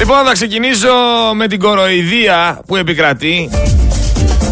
[0.00, 0.88] Λοιπόν, θα ξεκινήσω
[1.34, 3.50] με την κοροϊδία που επικρατεί.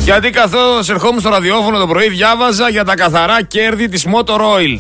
[0.05, 4.79] Γιατί καθώς ερχόμουν στο ραδιόφωνο το πρωί, διάβαζα για τα καθαρά κέρδη της Motor Oil.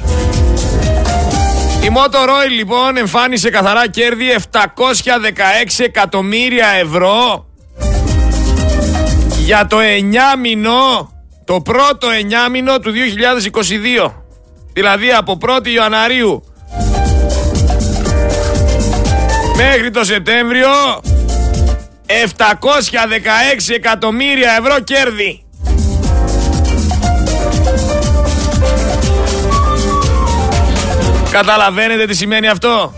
[1.84, 4.64] Η Motor Oil λοιπόν εμφάνισε καθαρά κέρδη 716
[5.84, 7.46] εκατομμύρια ευρώ
[9.44, 9.82] για το 9
[10.40, 11.12] μηνό,
[11.44, 12.08] το πρώτο
[12.46, 12.92] 9 μηνό του
[14.06, 14.12] 2022.
[14.72, 16.42] Δηλαδή από 1η Ιανουαρίου
[19.58, 20.68] μέχρι το Σεπτέμβριο
[22.06, 25.44] 716 εκατομμύρια ευρώ κέρδη.
[31.30, 32.94] Καταλαβαίνετε τι σημαίνει αυτό;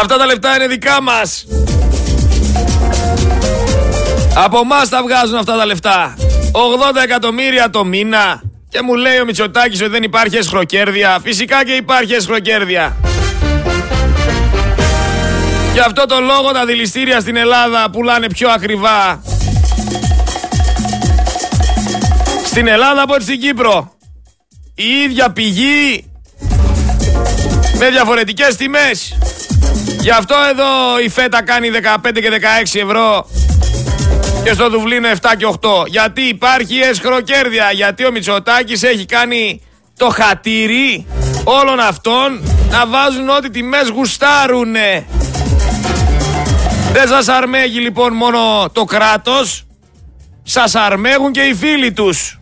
[0.00, 1.46] Αυτά τα λεφτά είναι δικά μας.
[4.34, 6.14] Από εμά τα βγάζουν αυτά τα λεφτά.
[6.52, 8.42] 80 εκατομμύρια το μήνα.
[8.68, 11.18] Και μου λέει ο Μητσοτάκης ότι δεν υπάρχει εσχροκέρδια.
[11.22, 12.96] Φυσικά και υπάρχει εσχροκέρδια.
[15.76, 19.22] Γι' αυτό το λόγο τα δηληστήρια στην Ελλάδα πουλάνε πιο ακριβά.
[22.44, 23.92] Στην Ελλάδα από στην Κύπρο.
[24.74, 26.10] Η ίδια πηγή
[27.78, 29.18] με διαφορετικές τιμές.
[30.00, 32.30] Γι' αυτό εδώ η φέτα κάνει 15 και
[32.74, 33.26] 16 ευρώ
[34.44, 35.86] και στο Δουβλίνο 7 και 8.
[35.86, 37.70] Γιατί υπάρχει εσχροκέρδια.
[37.72, 39.60] Γιατί ο Μητσοτάκης έχει κάνει
[39.96, 41.06] το χατήρι
[41.44, 42.40] όλων αυτών
[42.70, 45.06] να βάζουν ό,τι τιμές γουστάρουνε.
[46.98, 49.66] Δεν σας αρμέγει λοιπόν μόνο το κράτος,
[50.42, 52.38] σας αρμέγουν και οι φίλοι τους.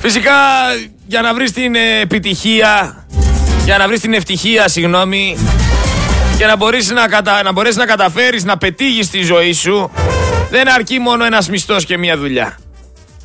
[0.00, 0.32] Φυσικά
[1.06, 3.04] για να βρεις την επιτυχία,
[3.64, 5.36] για να βρεις την ευτυχία, συγγνώμη,
[6.38, 7.42] και να μπορείς να, κατα...
[7.42, 9.90] να, μπορείς να καταφέρεις να πετύχεις τη ζωή σου,
[10.50, 12.58] δεν αρκεί μόνο ένας μισθός και μια δουλειά.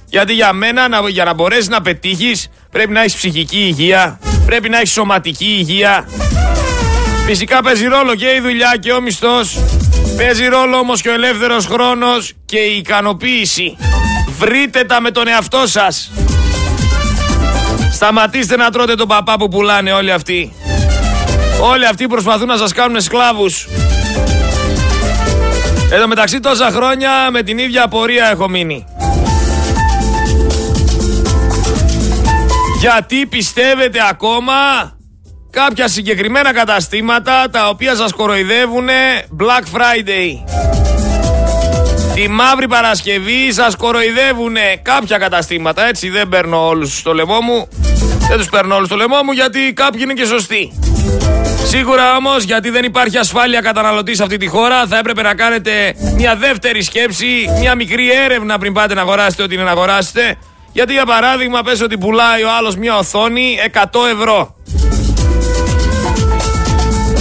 [0.09, 4.77] Γιατί για μένα, για να μπορέσεις να πετύχεις, πρέπει να έχεις ψυχική υγεία, πρέπει να
[4.77, 6.07] έχεις σωματική υγεία.
[7.25, 9.59] Φυσικά παίζει ρόλο και η δουλειά και ο μισθός.
[10.17, 13.77] Παίζει ρόλο όμως και ο ελεύθερος χρόνος και η ικανοποίηση.
[14.37, 16.11] Βρείτε τα με τον εαυτό σας.
[17.91, 20.53] Σταματήστε να τρώτε τον παπά που πουλάνε όλοι αυτοί.
[21.61, 23.67] Όλοι αυτοί προσπαθούν να σας κάνουν σκλάβους.
[25.91, 28.85] Εδώ μεταξύ τόσα χρόνια με την ίδια απορία έχω μείνει.
[32.79, 34.53] Γιατί πιστεύετε ακόμα
[35.49, 38.87] κάποια συγκεκριμένα καταστήματα τα οποία σας κοροϊδεύουν
[39.39, 40.31] Black Friday;
[42.13, 45.87] Τη Μαύρη Παρασκευή σας κοροϊδεύουν κάποια καταστήματα.
[45.87, 47.67] Έτσι; Δεν παίρνω όλους στο λαιμό μου.
[48.29, 50.79] Δεν τους παίρνω όλους στο λαιμό μου γιατί κάποιοι είναι και σωστοί.
[51.65, 55.95] Σίγουρα όμως, γιατί δεν υπάρχει ασφάλεια καταναλωτής σε αυτή τη χώρα, θα έπρεπε να κάνετε
[56.15, 57.25] μια δεύτερη σκέψη,
[57.59, 60.37] μια μικρή έρευνα πριν πάτε να αγοράσετε ό,τι είναι να αγοράσετε.
[60.71, 63.81] Γιατί για παράδειγμα, πες ότι πουλάει ο άλλος μια οθόνη 100
[64.17, 64.55] ευρώ.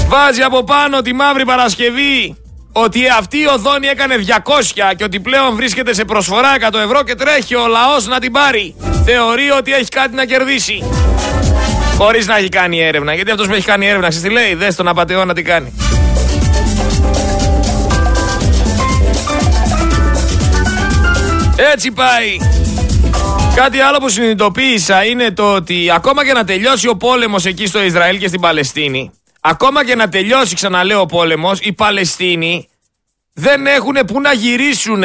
[0.09, 2.37] Βάζει από πάνω τη μαύρη Παρασκευή
[2.73, 7.15] ότι αυτή η οθόνη έκανε 200 και ότι πλέον βρίσκεται σε προσφορά 100 ευρώ και
[7.15, 8.75] τρέχει ο λαός να την πάρει.
[9.05, 10.83] Θεωρεί ότι έχει κάτι να κερδίσει.
[11.97, 13.15] Χωρίς να έχει κάνει έρευνα.
[13.15, 15.73] Γιατί αυτός που έχει κάνει έρευνα, ξέρεις τι λέει, δες τον απαταιώ να τι κάνει.
[21.73, 22.58] Έτσι πάει.
[23.59, 27.83] Κάτι άλλο που συνειδητοποίησα είναι το ότι ακόμα και να τελειώσει ο πόλεμος εκεί στο
[27.83, 29.11] Ισραήλ και στην Παλαιστίνη,
[29.41, 32.69] ακόμα και να τελειώσει ξαναλέω ο πόλεμος, οι Παλαιστίνοι
[33.33, 35.03] δεν έχουν που να γυρίσουν.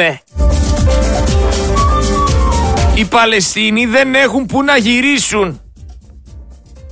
[2.94, 5.60] Οι Παλαιστίνοι δεν έχουν που να γυρίσουν.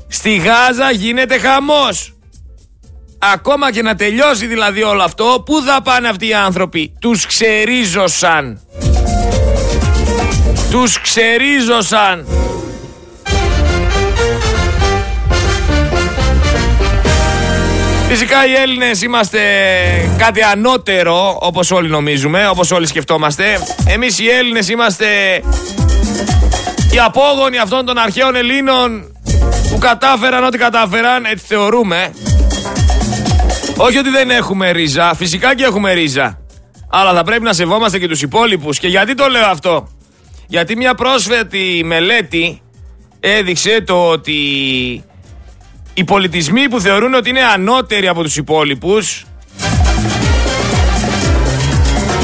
[0.08, 2.16] Στη Γάζα γίνεται χαμός.
[3.18, 8.60] Ακόμα και να τελειώσει δηλαδή όλο αυτό, πού θα πάνε αυτοί οι άνθρωποι; Τους ξερίζωσαν.
[10.72, 12.26] Τους ξερίζωσαν.
[18.08, 19.40] Φυσικά οι Έλληνες είμαστε
[20.18, 23.44] κάτι ανώτερο όπως όλοι νομίζουμε, όπως όλοι σκεφτόμαστε.
[23.86, 25.06] Εμείς οι Έλληνες είμαστε
[26.92, 29.16] οι απόγονοι αυτών των αρχαίων Ελλήνων
[29.70, 32.12] που κατάφεραν ό,τι κατάφεραν, έτσι θεωρούμε.
[33.76, 36.38] Όχι ότι δεν έχουμε ρίζα, φυσικά και έχουμε ρίζα.
[36.90, 38.78] Αλλά θα πρέπει να σεβόμαστε και τους υπόλοιπους.
[38.78, 39.88] Και γιατί το λέω αυτό;
[40.52, 42.60] Γιατί μια πρόσφατη μελέτη
[43.20, 44.32] έδειξε το ότι
[45.94, 49.24] οι πολιτισμοί που θεωρούν ότι είναι ανώτεροι από τους υπόλοιπους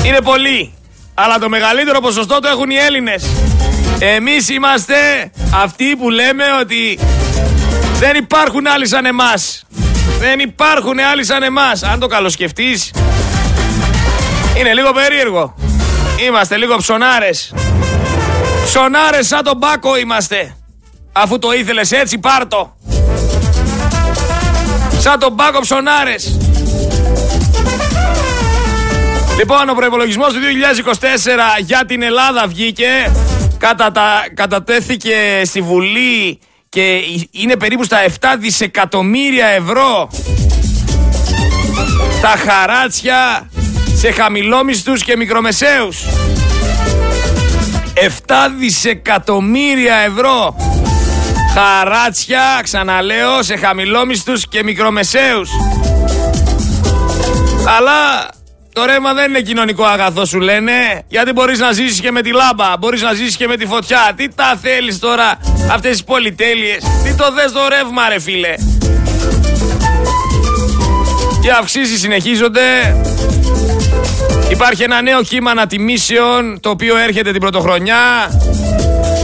[0.04, 0.72] είναι πολλοί.
[1.14, 3.30] Αλλά το μεγαλύτερο ποσοστό το έχουν οι Έλληνες.
[3.98, 6.98] Εμείς είμαστε αυτοί που λέμε ότι
[7.98, 9.64] δεν υπάρχουν άλλοι σαν εμάς.
[10.18, 11.82] Δεν υπάρχουν άλλοι σαν εμάς.
[11.82, 12.90] Αν το καλοσκεφτείς,
[14.58, 15.54] είναι λίγο περίεργο.
[16.26, 17.52] Είμαστε λίγο ψωνάρες.
[18.68, 20.56] Ψωνάρες σαν τον Πάκο είμαστε.
[21.12, 22.76] Αφού το ήθελες έτσι πάρτο.
[24.98, 26.38] Σαν τον Πάκο Ψωνάρες.
[29.38, 30.38] Λοιπόν, ο προπολογισμό του
[31.58, 33.12] 2024 για την Ελλάδα βγήκε.
[33.58, 34.24] Κατατα...
[34.34, 36.38] Κατατέθηκε στη Βουλή
[36.68, 37.00] και
[37.30, 40.10] είναι περίπου στα 7 δισεκατομμύρια ευρώ
[42.20, 43.50] τα χαράτσια
[43.94, 46.04] σε χαμηλόμισθους και μικρομεσαίους.
[48.02, 50.56] 7 δισεκατομμύρια ευρώ.
[51.54, 55.50] Χαράτσια, ξαναλέω, σε χαμηλόμισθους και μικρομεσαίους.
[57.78, 58.28] Αλλά
[58.72, 60.72] το ρεύμα δεν είναι κοινωνικό αγαθό σου λένε.
[61.08, 64.12] Γιατί μπορείς να ζήσεις και με τη λάμπα Μπορείς να ζήσεις και με τη φωτιά.
[64.16, 65.38] Τι τα θέλεις τώρα
[65.72, 68.54] αυτές τις πολυτέλειες; Τι το θες το ρεύμα ρε φίλε;
[71.42, 72.96] Και αυξήσεις συνεχίζονται
[74.50, 78.30] Υπάρχει ένα νέο κύμα ανατιμήσεων Το οποίο έρχεται την πρωτοχρονιά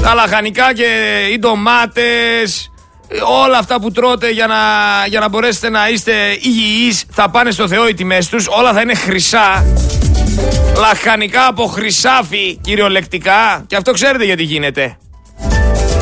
[0.03, 2.69] Τα λαχανικά και οι ντομάτες
[3.23, 4.57] όλα αυτά που τρώτε για να,
[5.09, 8.81] για να μπορέσετε να είστε υγιείς θα πάνε στο Θεό οι τιμές τους, όλα θα
[8.81, 9.65] είναι χρυσά.
[10.79, 14.97] Λαχανικά από χρυσάφι κυριολεκτικά και αυτό ξέρετε γιατί γίνεται.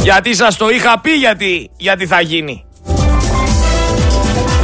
[0.03, 2.65] Γιατί σας το είχα πει γιατί, γιατί θα γίνει.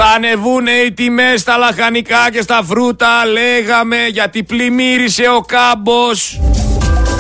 [0.01, 6.41] Θα ανεβούν οι τιμές στα λαχανικά και στα φρούτα λέγαμε γιατί πλημμύρισε ο κάμπος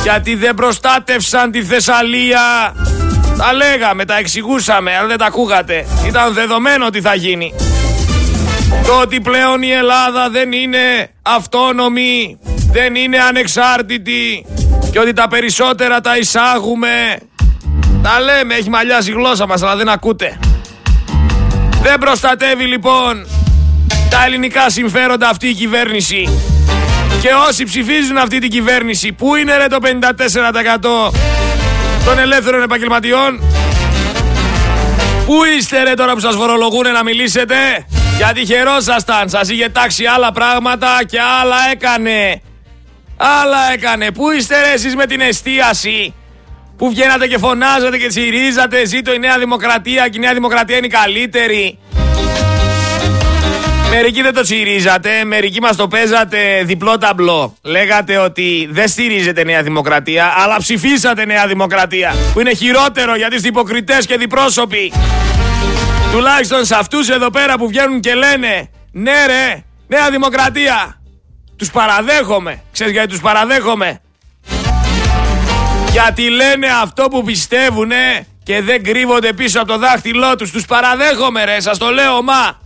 [0.02, 2.74] γιατί δεν προστάτευσαν τη Θεσσαλία
[3.38, 5.86] τα λέγαμε, τα εξηγούσαμε, αλλά δεν τα ακούγατε.
[6.06, 7.54] Ήταν δεδομένο ότι θα γίνει.
[8.86, 12.38] Το ότι πλέον η Ελλάδα δεν είναι αυτόνομη,
[12.72, 14.46] δεν είναι ανεξάρτητη
[14.92, 17.18] και ότι τα περισσότερα τα εισάγουμε.
[18.02, 20.38] Τα λέμε, έχει μαλλιάσει η γλώσσα μας, αλλά δεν ακούτε.
[21.82, 23.26] Δεν προστατεύει λοιπόν
[24.10, 26.28] τα ελληνικά συμφέροντα αυτή η κυβέρνηση.
[27.22, 31.12] Και όσοι ψηφίζουν αυτή την κυβέρνηση, πού είναι ρε το 54%
[32.04, 33.40] των ελεύθερων επαγγελματιών.
[35.26, 37.54] Πού είστε ρε τώρα που σας φορολογούν να μιλήσετε.
[38.16, 42.40] Γιατί χαιρόσασταν, σας είχε τάξει άλλα πράγματα και άλλα έκανε.
[43.16, 44.10] Άλλα έκανε.
[44.10, 46.14] Πού είστε ρε εσείς με την εστίαση;
[46.78, 48.84] Που βγαίνατε και φωνάζατε και τσιρίζατε.
[48.84, 51.78] Ζήτω η Νέα Δημοκρατία και η Νέα Δημοκρατία είναι η καλύτερη.
[53.90, 57.56] Μερικοί δεν το τσιρίζατε, μερικοί μας το παίζατε διπλό ταμπλό.
[57.62, 62.14] Λέγατε ότι δεν στηρίζετε Νέα Δημοκρατία, αλλά ψηφίσατε Νέα Δημοκρατία.
[62.32, 64.92] Που είναι χειρότερο για τις υποκριτές και διπρόσωποι.
[66.12, 71.00] Τουλάχιστον σε αυτούς εδώ πέρα που βγαίνουν και λένε Ναι ρε, Νέα Δημοκρατία.
[71.56, 72.62] Τους παραδέχομαι.
[72.72, 74.00] Ξέρεις γιατί τους παραδέχομαι;
[76.02, 80.50] Γιατί λένε αυτό που πιστεύουνε και δεν κρύβονται πίσω από το δάχτυλό τους.
[80.50, 82.58] Τους παραδέχομαι ρε, σας το λέω μα.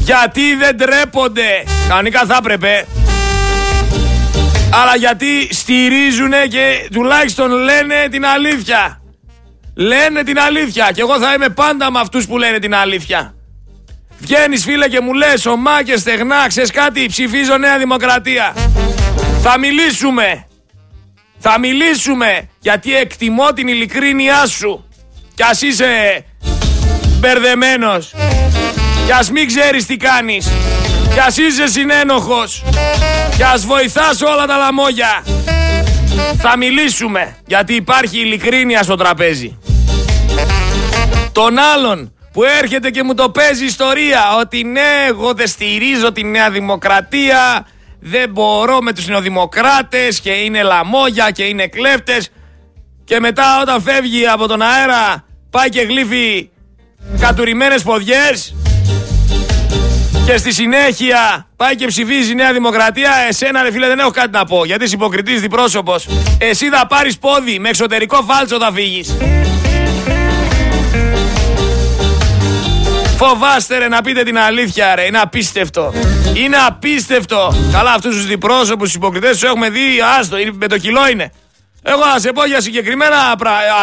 [0.00, 1.64] Γιατί δεν τρέπονται.
[1.88, 2.86] Κανονικά θα έπρεπε.
[4.82, 9.02] Αλλά γιατί στηρίζουνε και τουλάχιστον λένε την αλήθεια.
[9.76, 10.90] Λένε την αλήθεια.
[10.94, 13.34] Και εγώ θα είμαι πάντα με αυτούς που λένε την αλήθεια.
[14.18, 18.54] Βγαίνεις φίλε και μου λες ομά και στεγνά, ξέρεις κάτι, ψηφίζω Νέα Δημοκρατία.
[19.44, 20.46] Θα μιλήσουμε.
[21.38, 24.84] Θα μιλήσουμε γιατί εκτιμώ την ειλικρίνειά σου.
[25.34, 26.24] Κι ας είσαι
[27.18, 28.14] μπερδεμένος.
[29.06, 30.50] Κι ας μην ξέρεις τι κάνεις.
[31.12, 32.64] Κι ας είσαι συνένοχος.
[33.36, 35.24] Κι ας βοηθάς όλα τα λαμόγια.
[36.36, 39.58] Θα μιλήσουμε γιατί υπάρχει ειλικρίνεια στο τραπέζι.
[41.32, 46.24] Τον άλλον που έρχεται και μου το παίζει ιστορία ότι ναι εγώ δεν στηρίζω τη
[46.24, 47.66] Νέα Δημοκρατία
[48.04, 52.28] δεν μπορώ με τους νεοδημοκράτες και είναι λαμόγια και είναι κλέφτες
[53.04, 56.50] και μετά όταν φεύγει από τον αέρα πάει και γλύφει
[57.20, 58.54] κατουρημένες ποδιές
[60.26, 63.10] και στη συνέχεια πάει και ψηφίζει η Νέα Δημοκρατία.
[63.28, 64.64] Εσένα, ρε φίλε, δεν έχω κάτι να πω.
[64.64, 66.08] Γιατί είσαι υποκριτής διπρόσωπος.
[66.38, 67.58] Εσύ θα πάρεις πόδι.
[67.58, 69.16] Με εξωτερικό φάλτσο θα φύγεις.
[73.24, 75.92] Φοβάστε ρε να πείτε την αλήθεια ρε, είναι απίστευτο.
[76.34, 77.54] Είναι απίστευτο.
[77.72, 79.80] Καλά αυτούς τους διπρόσωπους, τους υποκριτές τους έχουμε δει,
[80.18, 81.32] άστο, με το κιλό είναι.
[81.82, 83.16] Εγώ να σε πω για συγκεκριμένα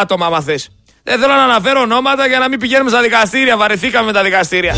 [0.00, 0.68] άτομα άμα θες.
[1.02, 4.74] Δεν θέλω να αναφέρω ονόματα για να μην πηγαίνουμε στα δικαστήρια, βαρεθήκαμε με τα δικαστήρια.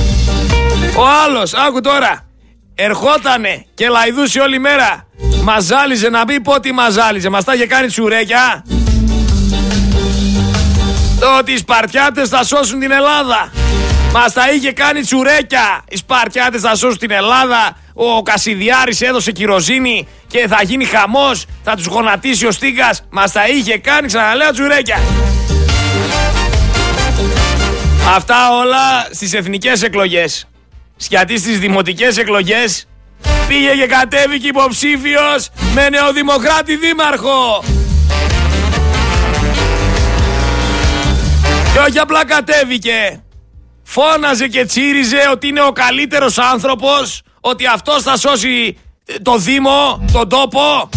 [0.96, 2.26] Ο άλλος, άκου τώρα,
[2.74, 5.06] ερχότανε και λαϊδούσε όλη μέρα.
[5.42, 7.28] Μαζάλιζε να πει πότε μαζάλιζε.
[7.28, 8.64] Μας τα είχε κάνει τσουρέκια.
[11.20, 13.50] Το ότι οι Σπαρτιάτες θα σώσουν την Ελλάδα.
[14.12, 15.84] Μας τα είχε κάνει τσουρέκια.
[15.88, 17.76] Οι Σπαρτιάτες θα σώσουν την Ελλάδα.
[17.94, 21.44] Ο Κασιδιάρης έδωσε κυροζίνη και θα γίνει χαμός.
[21.64, 23.02] Θα τους γονατίσει ο Στίγκας.
[23.10, 24.98] Μας τα είχε κάνει ξαναλέω τσουρέκια.
[28.16, 30.46] Αυτά όλα στις εθνικές εκλογές
[31.08, 32.86] γιατί στις δημοτικές εκλογές
[33.48, 37.64] πήγε και κατέβηκε υποψήφιος με νεοδημοκράτη δήμαρχο.
[41.88, 43.22] όχι απλά κατέβηκε.
[43.94, 48.78] Φώναζε και τσίριζε ότι είναι ο καλύτερος άνθρωπος, ότι αυτός θα σώσει
[49.22, 50.90] το Δήμο, τον τόπο.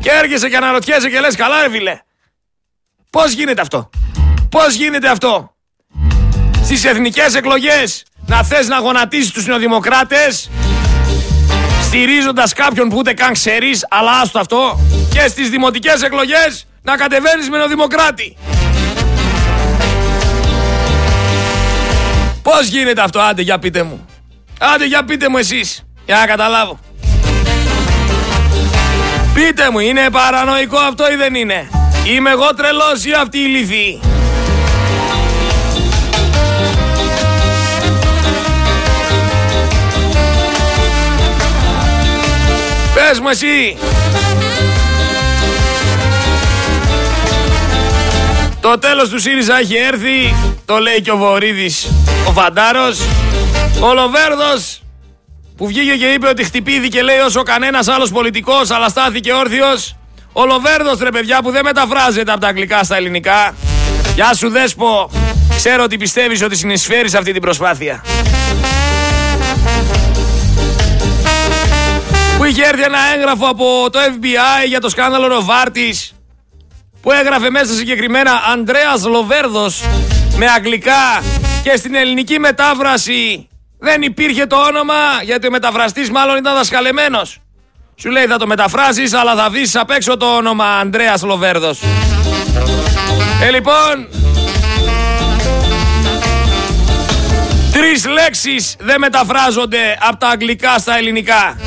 [0.00, 1.98] Και έρχεσαι και αναρωτιέσαι και λες καλά ρε φίλε.
[3.10, 3.90] Πώς γίνεται αυτό;
[4.48, 5.54] Πώς γίνεται αυτό;
[6.64, 10.50] Στις εθνικές εκλογές να θες να γονατίσεις τους νεοδημοκράτες
[11.82, 14.80] στηρίζοντας κάποιον που ούτε καν ξέρεις, αλλά άστο αυτό,
[15.12, 18.36] και στις δημοτικές εκλογές να κατεβαίνεις με νεοδημοκράτη.
[22.44, 24.06] Πώς γίνεται αυτό, άντε για πείτε μου.
[24.58, 26.78] Άντε για πείτε μου εσείς, για να καταλάβω.
[29.34, 31.68] Πείτε μου, είναι παρανοϊκό αυτό ή δεν είναι;
[32.06, 34.00] Είμαι εγώ τρελός ή αυτή η λυθή;
[42.94, 43.76] Πες μου εσύ.
[48.60, 50.34] Το τέλος του ΣΥΡΙΖΑ έχει έρθει,
[50.64, 51.88] το λέει και ο Βορύδης,
[52.28, 52.98] ο Φαντάρος.
[53.80, 54.82] Ο Λοβέρδος
[55.56, 59.96] που βγήκε και είπε ότι χτυπήθηκε λέει όσο κανένας άλλος πολιτικός αλλά στάθηκε όρθιος.
[60.32, 63.54] Ο Λοβέρδος ρε παιδιά που δεν μεταφράζεται από τα αγγλικά στα ελληνικά.
[64.14, 65.10] Γεια σου Δέσπο,
[65.56, 68.04] ξέρω ότι πιστεύεις ότι συνεισφέρεις αυτή την προσπάθεια.
[72.36, 76.14] Που είχε έρθει ένα έγγραφο από το FBI για το σκάνδαλο Ροβάρτης
[77.02, 79.82] που έγραφε μέσα συγκεκριμένα Ανδρέας Λοβέρδος
[80.36, 81.22] με αγγλικά
[81.62, 83.48] και στην ελληνική μετάφραση
[83.78, 87.38] δεν υπήρχε το όνομα γιατί ο μεταφραστής μάλλον ήταν δασκαλεμένος.
[87.96, 91.80] Σου λέει θα το μεταφράσεις αλλά θα βρεις απ' έξω το όνομα Ανδρέας Λοβέρδος.
[93.42, 94.08] Ε λοιπόν,
[97.72, 101.58] τρεις λέξεις δεν μεταφράζονται από τα αγγλικά στα ελληνικά.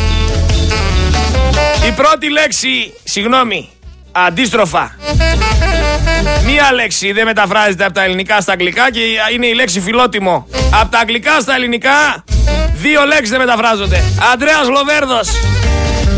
[1.88, 3.70] Η πρώτη λέξη, συγγνώμη,
[4.26, 4.96] αντίστροφα.
[6.46, 9.00] Μία λέξη δεν μεταφράζεται από τα ελληνικά στα αγγλικά και
[9.34, 10.48] είναι η λέξη φιλότιμο.
[10.82, 12.24] Από τα αγγλικά στα ελληνικά,
[12.74, 14.04] δύο λέξεις δεν μεταφράζονται.
[14.34, 15.30] Αντρέας Λοβέρδος.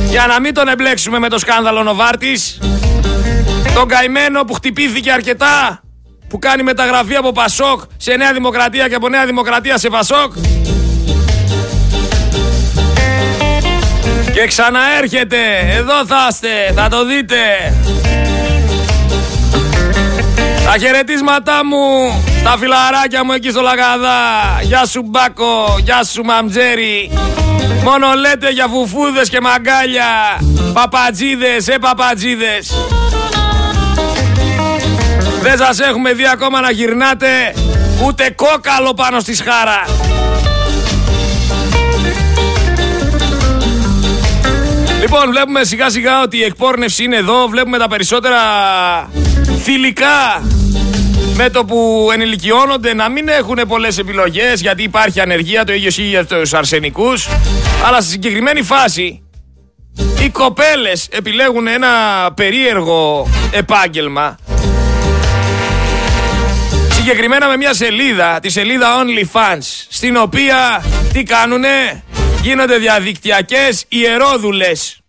[0.09, 2.59] Για να μην τον εμπλέξουμε με το σκάνδαλο Νοβάρτης.
[3.73, 5.81] Τον καημένο που χτυπήθηκε αρκετά.
[6.27, 10.33] Που κάνει μεταγραφή από Πασόκ σε Νέα Δημοκρατία και από Νέα Δημοκρατία σε Πασόκ.
[14.41, 15.37] Και ξαναέρχεται.
[15.77, 16.73] Εδώ θα είστε.
[16.75, 17.37] Θα το δείτε.
[20.65, 24.19] Τα χαιρετίσματά μου στα φιλαράκια μου εκεί στο Λαγαδά.
[24.61, 27.11] Γεια σου Μπάκο, γεια σου Μαμτζέρι.
[27.83, 30.05] Μόνο λέτε για φουφούδες και μαγκάλια.
[30.73, 32.73] Παπατζίδες, ε παπατζίδες.
[35.41, 37.53] Δεν σας έχουμε δει ακόμα να γυρνάτε
[38.05, 39.83] ούτε κόκαλο πάνω στη σχάρα.
[44.99, 47.47] Λοιπόν, βλέπουμε σιγά σιγά ότι η εκπόρνευση είναι εδώ.
[47.47, 48.39] Βλέπουμε τα περισσότερα
[49.63, 50.41] θηλυκά
[51.35, 56.25] με το που ενηλικιώνονται να μην έχουν πολλές επιλογές γιατί υπάρχει ανεργία, το ίδιο για
[56.25, 57.27] τους αρσενικούς.
[57.85, 59.23] Αλλά στη συγκεκριμένη φάση
[60.19, 61.87] οι κοπέλες επιλέγουν ένα
[62.35, 64.37] περίεργο επάγγελμα
[66.99, 72.03] συγκεκριμένα με μια σελίδα, τη σελίδα OnlyFans στην οποία τι κάνουνε;
[72.41, 74.99] Γίνονται διαδικτυακές ιερόδουλες.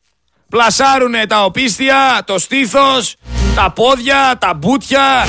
[0.48, 3.16] Πλασάρουνε τα οπίστια, το στήθος,
[3.54, 5.26] τα πόδια, τα μπούτια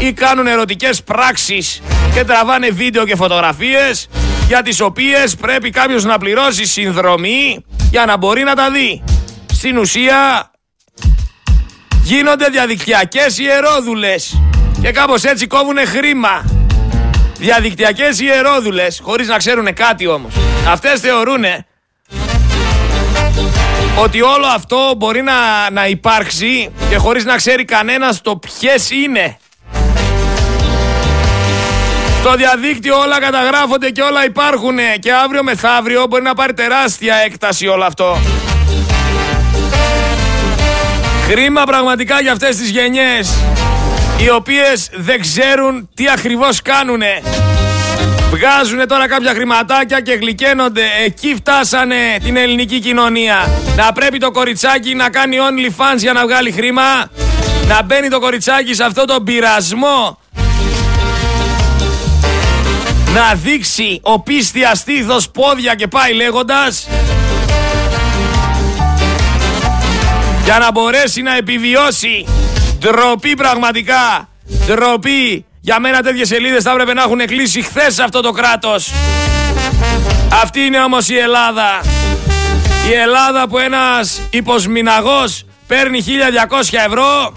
[0.00, 1.82] ή κάνουν ερωτικές πράξεις
[2.14, 4.08] και τραβάνε βίντεο και φωτογραφίες
[4.46, 9.04] για τις οποίες πρέπει κάποιος να πληρώσει συνδρομή για να μπορεί να τα δει.
[9.52, 10.50] Στην ουσία
[12.02, 14.40] γίνονται διαδικτυακές ιερόδουλες
[14.82, 16.61] και κάπως έτσι κόβουνε χρήμα.
[17.42, 20.32] Διαδικτυακές ιερόδουλες, χωρίς να ξέρουν κάτι όμως.
[20.68, 21.44] Αυτές θεωρούν
[23.98, 25.32] ότι όλο αυτό μπορεί να,
[25.70, 29.36] να υπάρξει και χωρίς να ξέρει κανένας το ποιες είναι.
[32.20, 37.66] Στο διαδίκτυο όλα καταγράφονται και όλα υπάρχουν και αύριο μεθαύριο μπορεί να πάρει τεράστια έκταση
[37.66, 38.18] όλο αυτό.
[41.28, 43.38] Χρήμα πραγματικά για αυτές τις γενιές
[44.24, 47.22] οι οποίες δεν ξέρουν τι ακριβώς κάνουνε.
[48.30, 50.82] Βγάζουν τώρα κάποια χρηματάκια και γλυκαίνονται.
[51.04, 53.50] Εκεί φτάσανε την ελληνική κοινωνία.
[53.76, 57.10] Να πρέπει το κοριτσάκι να κάνει OnlyFans για να βγάλει χρήμα.
[57.68, 60.18] Να μπαίνει το κοριτσάκι σε αυτό το πειρασμό.
[63.14, 66.88] Να δείξει οπίστια στήθος, πόδια και πάει λέγοντας.
[70.44, 72.26] Για να μπορέσει να επιβιώσει.
[72.82, 74.28] Ντροπή πραγματικά.
[74.66, 75.44] Ντροπή.
[75.60, 78.92] Για μένα τέτοιες σελίδες θα έπρεπε να έχουν κλείσει χθες αυτό το κράτος.
[80.42, 81.80] Αυτή είναι όμως η Ελλάδα.
[82.90, 87.32] Η Ελλάδα που ένας υποσμηναγός παίρνει 1200 ευρώ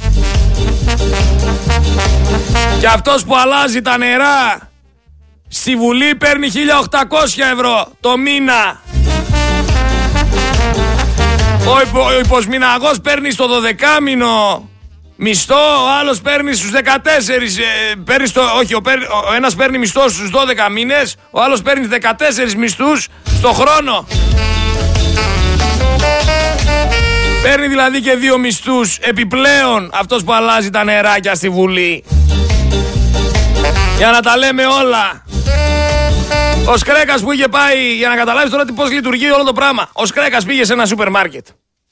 [2.80, 4.70] και Και αυτός που αλλάζει τα νερά
[5.48, 6.54] στη Βουλή παίρνει 1800
[7.54, 8.82] ευρώ το μήνα.
[11.68, 13.46] Ο, υπο, ο υποσμηναγός παίρνει στο
[13.98, 14.70] 12 μήνο
[15.16, 18.82] μισθό, ο άλλος παίρνει στους 14, ε, παίρνει στο, όχι, ο,
[19.30, 20.30] ο ένας παίρνει μισθό στους
[20.68, 23.08] 12 μήνες, ο άλλος παίρνει 14 μισθούς
[23.38, 24.08] στο χρόνο.
[27.44, 32.04] Παίρνει δηλαδή και δύο μισθούς επιπλέον αυτός που αλλάζει τα νεράκια στη Βουλή.
[33.98, 35.26] Για να τα λέμε όλα.
[36.68, 39.90] Ο Σκρέκας που είχε πάει, για να καταλάβεις τώρα πώς λειτουργεί όλο το πράγμα.
[39.94, 41.48] Ο Σκρέκας πήγε σε ένα σούπερ μάρκετ.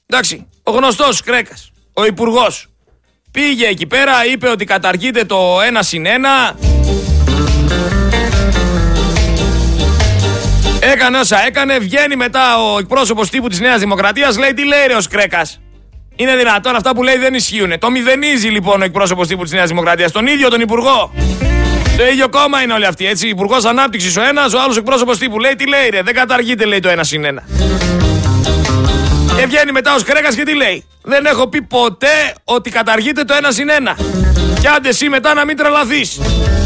[0.05, 2.72] Εντάξει, ο γνωστός Σκρέκας, ο υπουργός.
[3.33, 6.55] Πήγε εκεί πέρα, είπε ότι καταργείται το 1 συν 1.
[10.79, 14.95] Έκανε όσα έκανε, βγαίνει μετά ο εκπρόσωπος τύπου της Νέας Δημοκρατίας, λέει τι λέει ρε
[14.95, 15.59] ο Σκρέκας;
[16.15, 17.79] Είναι δυνατόν αυτά που λέει δεν ισχύουν.
[17.79, 21.13] Το μηδενίζει λοιπόν ο εκπρόσωπος τύπου της Νέας Δημοκρατίας, τον ίδιο τον υπουργό.
[21.97, 23.27] Το ίδιο κόμμα είναι όλοι αυτοί, έτσι.
[23.27, 25.39] Υπουργός Ανάπτυξης ο ένας, ο άλλος εκπρόσωπος τύπου.
[25.39, 26.01] Λέει τι λέει, ρε.
[26.01, 27.43] Δεν καταργείται, λέει το ένα συν ένα.
[29.43, 30.85] Και βγαίνει μετά ο Σκρέκα και τι λέει.
[31.01, 33.97] Δεν έχω πει ποτέ ότι καταργείται το ένα συν ένα.
[34.61, 36.19] Και άντε εσύ μετά να μην τρελαθείς.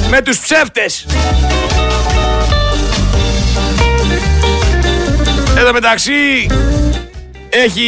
[0.09, 1.05] Με τους ψεύτες.
[5.57, 6.47] Εδώ μεταξύ
[7.49, 7.87] έχει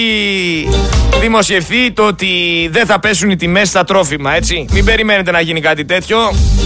[1.19, 4.65] δημοσιευθεί το ότι δεν θα πέσουν οι τιμές στα τρόφιμα, έτσι.
[4.71, 6.17] Μην περιμένετε να γίνει κάτι τέτοιο.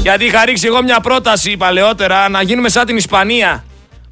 [0.01, 3.63] Γιατί είχα ρίξει εγώ μια πρόταση παλαιότερα να γίνουμε σαν την Ισπανία.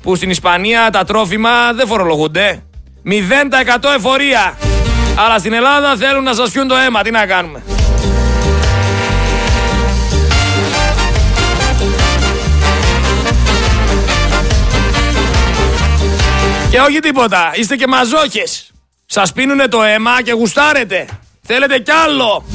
[0.01, 2.63] Που στην Ισπανία τα τρόφιμα δεν φορολογούνται.
[3.05, 4.57] 0% εφορία.
[5.15, 7.01] Αλλά στην Ελλάδα θέλουν να σας πιούν το αίμα.
[7.01, 7.63] Τι να κάνουμε.
[16.69, 17.51] Και όχι τίποτα.
[17.53, 18.71] Είστε και μαζόχες.
[19.05, 21.05] Σας πίνουνε το αίμα και γουστάρετε.
[21.41, 22.45] Θέλετε κι άλλο.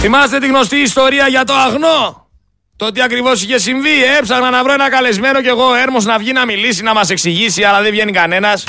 [0.00, 2.26] Θυμάστε τη γνωστή ιστορία για το αγνό;
[2.82, 4.04] Το τι ακριβώς είχε συμβεί.
[4.18, 7.62] Έψαχνα να βρω ένα καλεσμένο κι εγώ έρμος να βγει να μιλήσει, να μας εξηγήσει,
[7.62, 8.64] αλλά δεν βγαίνει κανένας.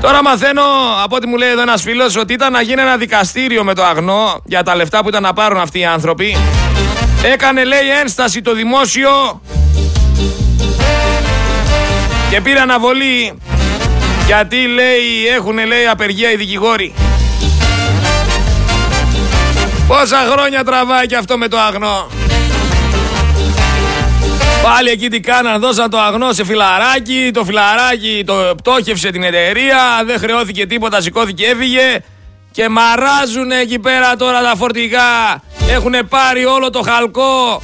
[0.00, 0.62] Τώρα μαθαίνω
[1.02, 3.84] από ό,τι μου λέει εδώ ένας φίλος ότι ήταν να γίνει ένα δικαστήριο με το
[3.84, 6.36] αγνό για τα λεφτά που ήταν να πάρουν αυτοί οι άνθρωποι.
[7.22, 9.42] Έκανε λέει ένσταση το δημόσιο
[12.30, 13.38] και πήρε αναβολή
[14.26, 16.94] γιατί λέει έχουν λέει απεργία οι δικηγόροι.
[19.86, 22.21] Πόσα χρόνια τραβάει και αυτό με το αγνό.
[24.62, 30.02] Πάλι εκεί τι κάναν, δώσαν το αγνό σε φιλαράκι, το φιλαράκι το πτώχευσε την εταιρεία,
[30.04, 31.98] δεν χρεώθηκε τίποτα, σηκώθηκε, έφυγε
[32.50, 35.42] και μαράζουν εκεί πέρα τώρα τα φορτηγά.
[35.68, 37.62] Έχουν πάρει όλο το χαλκό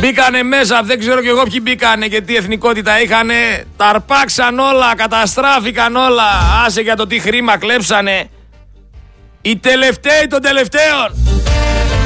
[0.00, 3.64] Μπήκανε μέσα, δεν ξέρω κι εγώ ποιοι μπήκανε και τι εθνικότητα είχανε.
[3.76, 6.24] Τα αρπάξαν όλα, καταστράφηκαν όλα.
[6.66, 8.28] Άσε για το τι χρήμα κλέψανε.
[9.42, 11.38] Οι τελευταίοι των τελευταίων.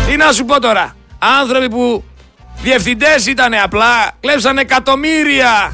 [0.06, 0.96] Τι να σου πω τώρα.
[1.40, 2.04] Άνθρωποι που
[2.62, 5.70] διευθυντές ήταν απλά, κλέψανε εκατομμύρια.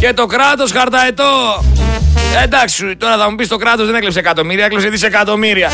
[0.00, 1.64] Και το κράτος χαρταετό.
[2.42, 5.70] Εντάξει, τώρα θα μου πεις το κράτος δεν έκλεψε εκατομμύρια, έκλεψε δισεκατομμύρια.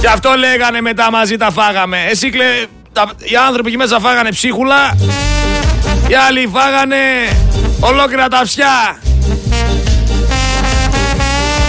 [0.00, 1.98] Και αυτό λέγανε μετά μαζί τα φάγαμε.
[2.10, 2.44] Εσύ κλε
[2.92, 4.96] τα, οι άνθρωποι εκεί μέσα φάγανε ψίχουλα,
[6.08, 6.96] οι άλλοι φάγανε
[7.80, 8.98] ολόκληρα τα ψιά.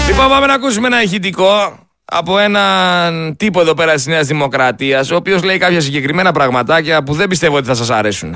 [0.07, 5.15] Λοιπόν, πάμε να ακούσουμε ένα ηχητικό από έναν τύπο εδώ πέρα της Νέας Δημοκρατίας, ο
[5.15, 8.35] οποίος λέει κάποια συγκεκριμένα πραγματάκια που δεν πιστεύω ότι θα σας αρέσουν.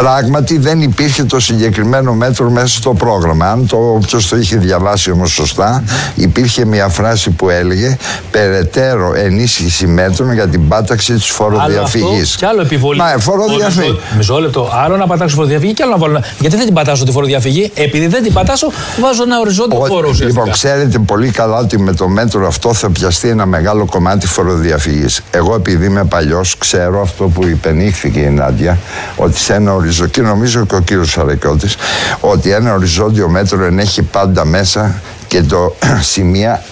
[0.00, 3.50] Πράγματι δεν υπήρχε το συγκεκριμένο μέτρο μέσα στο πρόγραμμα.
[3.50, 7.96] Αν το όποιος το είχε διαβάσει όμως σωστά, υπήρχε μια φράση που έλεγε
[8.30, 12.36] περαιτέρω ενίσχυση μέτρων για την πάταξη της φοροδιαφυγής.
[12.36, 12.98] Και άλλο επιβολή.
[12.98, 14.00] Μα, φοροδιαφυγή.
[14.16, 14.70] Μισό λεπτό.
[14.84, 16.22] Άλλο να πατάξω φοροδιαφυγή και άλλο να βάλω.
[16.38, 18.66] Γιατί δεν την πατάσω τη φοροδιαφυγή, επειδή δεν την πατάσω,
[19.00, 20.10] βάζω ένα οριζόντιο φόρο.
[20.18, 25.22] Λοιπόν, ξέρετε πολύ καλά ότι με το μέτρο αυτό θα πιαστεί ένα μεγάλο κομμάτι φοροδιαφυγής.
[25.30, 28.78] Εγώ, επειδή είμαι παλιός, ξέρω αυτό που υπενήχθηκε η Νάντια,
[29.16, 31.76] ότι σε ένα οριζόντιο, και νομίζω και ο κύριος Σαρακιώτης,
[32.20, 35.76] ότι ένα οριζόντιο μέτρο ενέχει πάντα μέσα και το
[36.12, 36.64] σημεία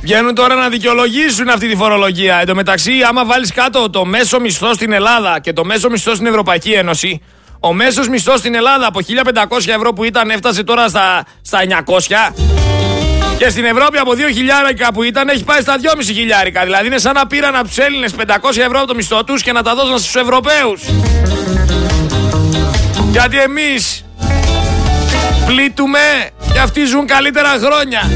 [0.00, 2.38] Βγαίνουν τώρα να δικαιολογήσουν αυτή τη φορολογία.
[2.40, 6.14] Εν τω μεταξύ, άμα βάλεις κάτω το μέσο μισθό στην Ελλάδα και το μέσο μισθό
[6.14, 7.22] στην Ευρωπαϊκή Ένωση,
[7.60, 12.32] ο μέσος μισθός στην Ελλάδα από 1500 ευρώ που ήταν έφτασε τώρα στα, στα 900.
[13.38, 16.64] Και στην Ευρώπη από 2 χιλιάρικα που ήταν έχει πάει στα 2,5 χιλιάρικα.
[16.64, 18.24] Δηλαδή είναι σαν να πήραν από τους Έλληνες 500
[18.56, 20.82] ευρώ από το μισθό τους και να τα δώσουν στους Ευρωπαίους.
[23.10, 24.04] Γιατί εμείς
[25.46, 25.98] πλήττουμε
[26.52, 28.10] και αυτοί ζουν καλύτερα χρόνια.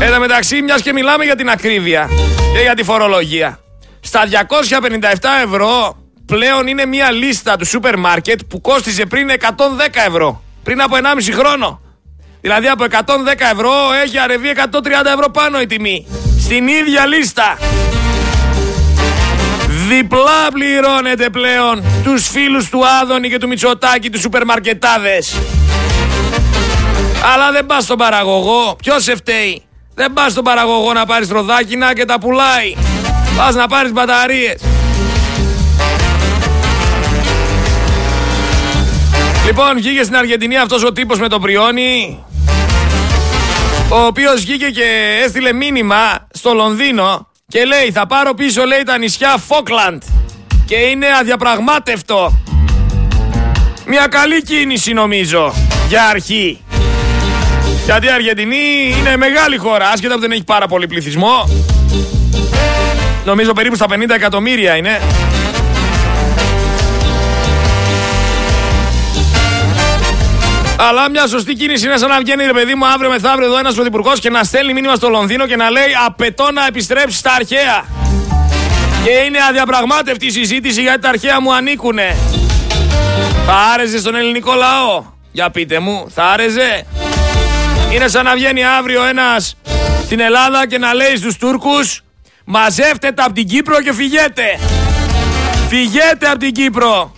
[0.00, 2.08] Εν τω μεταξύ, μιας και μιλάμε για την ακρίβεια
[2.54, 3.58] και για τη φορολογία.
[4.00, 9.36] Στα 257 ευρώ πλέον είναι μια λίστα του σούπερ μάρκετ που κόστιζε πριν 110
[10.06, 11.80] ευρώ πριν από 1,5 χρόνο.
[12.40, 12.94] Δηλαδή από 110
[13.52, 13.72] ευρώ
[14.04, 14.56] έχει αρεβεί 130
[15.14, 16.06] ευρώ πάνω η τιμή.
[16.40, 17.58] Στην ίδια λίστα.
[19.88, 25.36] Διπλά πληρώνετε πλέον τους φίλους του Άδωνη και του Μητσοτάκη τους σούπερ μαρκετάδες.
[27.34, 28.76] Αλλά δεν πας στον παραγωγό.
[28.82, 29.62] Ποιος σε φταίει;
[29.94, 32.74] Δεν πας στον παραγωγό να πάρεις τροδάκινα και τα πουλάει.
[33.36, 34.60] Πας να πάρεις μπαταρίες.
[39.46, 42.24] Λοιπόν, βγήκε στην Αργεντινή αυτός ο τύπος με το πριόνι
[43.92, 48.98] ο οποίος βγήκε και έστειλε μήνυμα στο Λονδίνο και λέει θα πάρω πίσω λέει τα
[48.98, 50.02] νησιά Φόκλαντ
[50.66, 52.38] και είναι αδιαπραγμάτευτο.
[53.86, 55.54] Μια καλή κίνηση νομίζω
[55.88, 56.60] για αρχή.
[57.84, 61.48] Γιατί η Αργεντινή είναι μεγάλη χώρα, άσχετα που δεν έχει πάρα πολύ πληθυσμό.
[63.24, 65.00] Νομίζω περίπου στα 50 εκατομμύρια είναι.
[70.88, 73.74] Αλλά μια σωστή κίνηση είναι σαν να βγαίνει ρε παιδί μου αύριο μεθαύριο εδώ ένας
[73.74, 77.84] πρωθυπουργός και να στέλνει μήνυμα στο Λονδίνο και να λέει Απαιτώ να επιστρέψει στα αρχαία.
[79.04, 82.16] Και είναι αδιαπραγμάτευτη η συζήτηση γιατί τα αρχαία μου ανήκουνε.
[83.46, 86.86] Θα άρεσε στον ελληνικό λαό; Για πείτε μου, θα άρεσε.
[87.94, 89.56] Είναι σαν να βγαίνει αύριο ένας
[90.04, 92.02] στην Ελλάδα και να λέει στους Τούρκους
[92.44, 94.58] Μαζεύτε τα από την Κύπρο και φυγέτε.
[95.68, 97.12] Φυγέτε από την Κύπρο.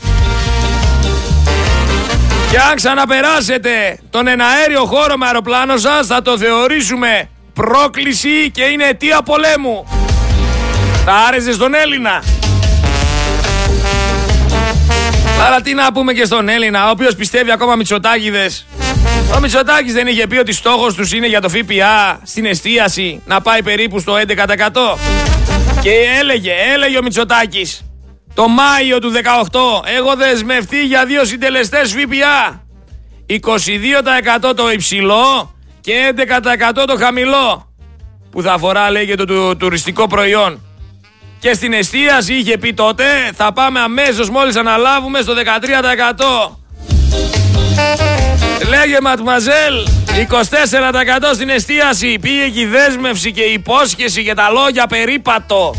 [2.52, 8.84] Και αν ξαναπεράσετε τον εναέριο χώρο με αεροπλάνο σας θα το θεωρήσουμε πρόκληση και είναι
[8.84, 9.86] αιτία πολέμου.
[11.04, 12.22] Θα άρεσε στον Έλληνα.
[15.46, 18.66] Άρα τι να πούμε και στον Έλληνα, ο οποίος πιστεύει ακόμα Μητσοτάκηδες.
[19.36, 23.40] Ο Μητσοτάκης δεν είχε πει ότι στόχος τους είναι για το ΦΠΑ στην εστίαση να
[23.40, 24.98] πάει περίπου στο 11%.
[25.80, 27.84] Και έλεγε, έλεγε ο Μητσοτάκης,
[28.34, 32.62] το Μάιο του 18 έχω δεσμευτεί για δύο συντελεστές ΦΠΑ.
[34.50, 37.66] 22% το υψηλό και 11% το χαμηλό.
[38.30, 40.60] Που θα αφορά λέγε το, το τουριστικό προϊόν.
[41.38, 46.56] Και στην εστίαση είχε πει τότε θα πάμε αμέσως μόλις αναλάβουμε στο 13%.
[48.68, 54.86] Λέγε ματμαζέλ 24% στην εστίαση Πήγε και η δέσμευση και η υπόσχεση και τα λόγια
[54.86, 55.74] περίπατο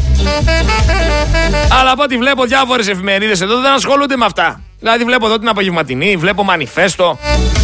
[1.79, 5.47] Αλλά από ό,τι βλέπω διάφορες εφημερίδες εδώ δεν ασχολούνται με αυτά Δηλαδή βλέπω εδώ την
[5.47, 7.19] απογευματινή, βλέπω μανιφέστο,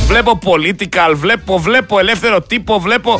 [0.08, 3.20] βλέπω political, βλέπω, βλέπω ελεύθερο τύπο, βλέπω...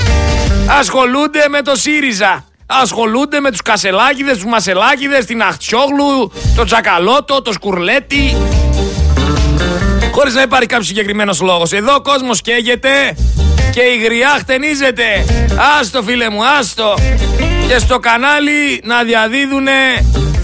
[0.80, 2.46] Ασχολούνται με το ΣΥΡΙΖΑ.
[2.66, 8.38] Ασχολούνται με τους Κασελάκηδες, τους Μασελάκηδες, την Αχτσιόγλου, το Τζακαλώτο, το Σκουρλέτι.
[10.20, 11.72] Χωρίς να υπάρχει κάποιος συγκεκριμένος λόγος.
[11.72, 12.90] Εδώ ο κόσμος καίγεται
[13.72, 15.04] και η γριά χτενίζεται.
[15.80, 16.94] Άστο φίλε μου, άστο.
[17.68, 19.72] Και στο κανάλι να διαδίδουνε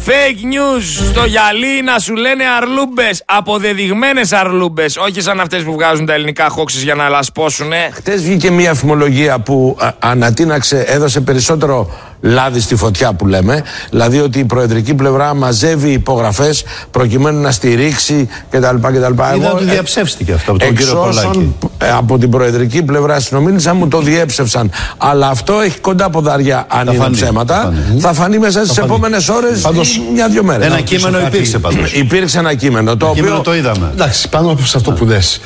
[0.06, 3.24] fake news στο γυαλί να σου λένε αρλούμπες.
[3.26, 4.98] Αποδεδειγμένες αρλούμπες.
[4.98, 7.90] Όχι σαν αυτές που βγάζουν τα ελληνικά χόξεις για να λασπώσουνε.
[7.94, 13.64] Χτες βγήκε μια αφημολογία που ανατείναξε, έδωσε περισσότερο λάδι στη φωτιά που λέμε.
[13.90, 18.76] Δηλαδή ότι η προεδρική πλευρά μαζεύει υπογραφές προκειμένου να στηρίξει κτλ.
[18.82, 19.12] κτλ.
[19.36, 21.56] Είδα ότι διαψεύστηκε αυτό από τον κύριο Πολάκη.
[21.78, 24.72] Ε, από την προεδρική πλευρά συνομίλησα μου το διέψευσαν.
[24.98, 27.74] Αλλά αυτό έχει κοντά ποδάρια αν είναι ψέματα.
[28.00, 30.66] Θα φανεί μέσα στις επόμενες ώρες ή μια-δυο μέρες.
[30.66, 31.94] Ένα κείμενο υπήρξε πάντως.
[31.94, 32.98] Υπήρξε ένα κείμενο.
[32.98, 33.90] Το οποίο το είδαμε.
[33.94, 35.40] Εντάξει, πάνω από αυτό που λες.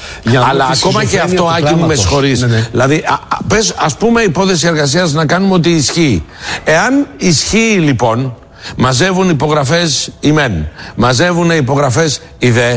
[0.49, 2.41] Αλλά ακόμα και αυτό, Άκη μου, με συγχωρείς.
[2.41, 2.67] Ναι, ναι.
[2.71, 3.03] Δηλαδή,
[3.47, 6.23] πες, ας πούμε, υπόθεση εργασίας να κάνουμε ότι ισχύει.
[6.63, 8.35] Εάν ισχύει λοιπόν,
[8.75, 12.75] μαζεύουν υπογραφές οι μεν, μαζεύουν υπογραφές οι δε,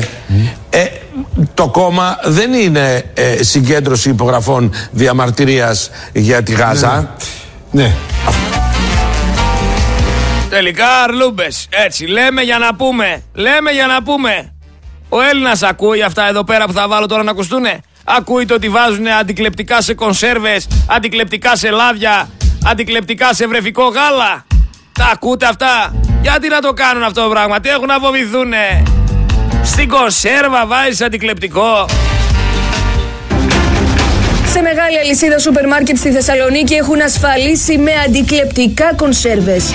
[0.71, 0.87] ε,
[1.55, 7.15] το κόμμα δεν είναι ε, συγκέντρωση υπογραφών διαμαρτυρίας για τη Γάζα.
[7.71, 7.83] Ναι.
[7.83, 7.95] ναι.
[10.51, 11.67] Τελικά αρλούμπες.
[11.71, 13.23] Έτσι, λέμε για να πούμε.
[13.33, 14.53] Λέμε για να πούμε.
[15.09, 18.69] Ο Έλληνας ακούει αυτά εδώ πέρα που θα βάλω τώρα να ακουστούνε; Ακούει το ότι
[18.69, 22.29] βάζουν αντικλεπτικά σε κονσέρβες, αντικλεπτικά σε λάδια,
[22.67, 24.45] αντικλεπτικά σε βρεφικό γάλα.
[24.93, 28.83] Τα ακούτε αυτά; Γιατί να το κάνουν αυτό το πράγμα; Τι έχουν να φοβηθούνε.
[29.65, 31.87] Στην κονσέρβα βάζεις αντικλεπτικό.
[34.53, 39.73] Σε μεγάλη αλυσίδα σούπερ μάρκετ στη Θεσσαλονίκη έχουν ασφαλίσει με αντικλεπτικά κονσέρβες.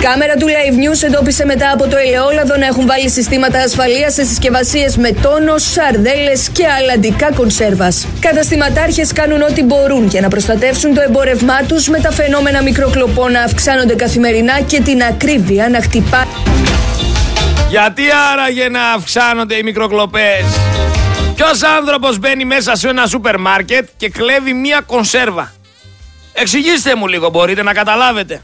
[0.00, 4.14] Η κάμερα του Live News εντόπισε μετά από το ελαιόλαδο να έχουν βάλει συστήματα ασφαλείας
[4.14, 8.06] σε συσκευασίες με τόνο, σαρδέλες και αλλαντικά κονσέρβας.
[8.20, 13.42] Καταστηματάρχες κάνουν ό,τι μπορούν για να προστατεύσουν το εμπόρευμά τους με τα φαινόμενα μικροκλοπών να
[13.42, 16.26] αυξάνονται καθημερινά και την ακρίβεια να χτυπά.
[17.68, 20.44] Γιατί άραγε να αυξάνονται οι μικροκλοπές;
[21.34, 25.52] Ποιος άνθρωπος μπαίνει μέσα σε ένα σούπερ μάρκετ και κλέβει μία κονσέρβα;
[26.32, 28.40] Εξηγήστε μου λίγο, μπορείτε να καταλάβετε.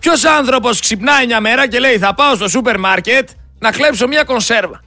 [0.00, 4.24] Ποιος άνθρωπος ξυπνάει μια μέρα και λέει: Θα πάω στο σούπερ μάρκετ να κλέψω μια
[4.24, 4.80] κονσέρβα.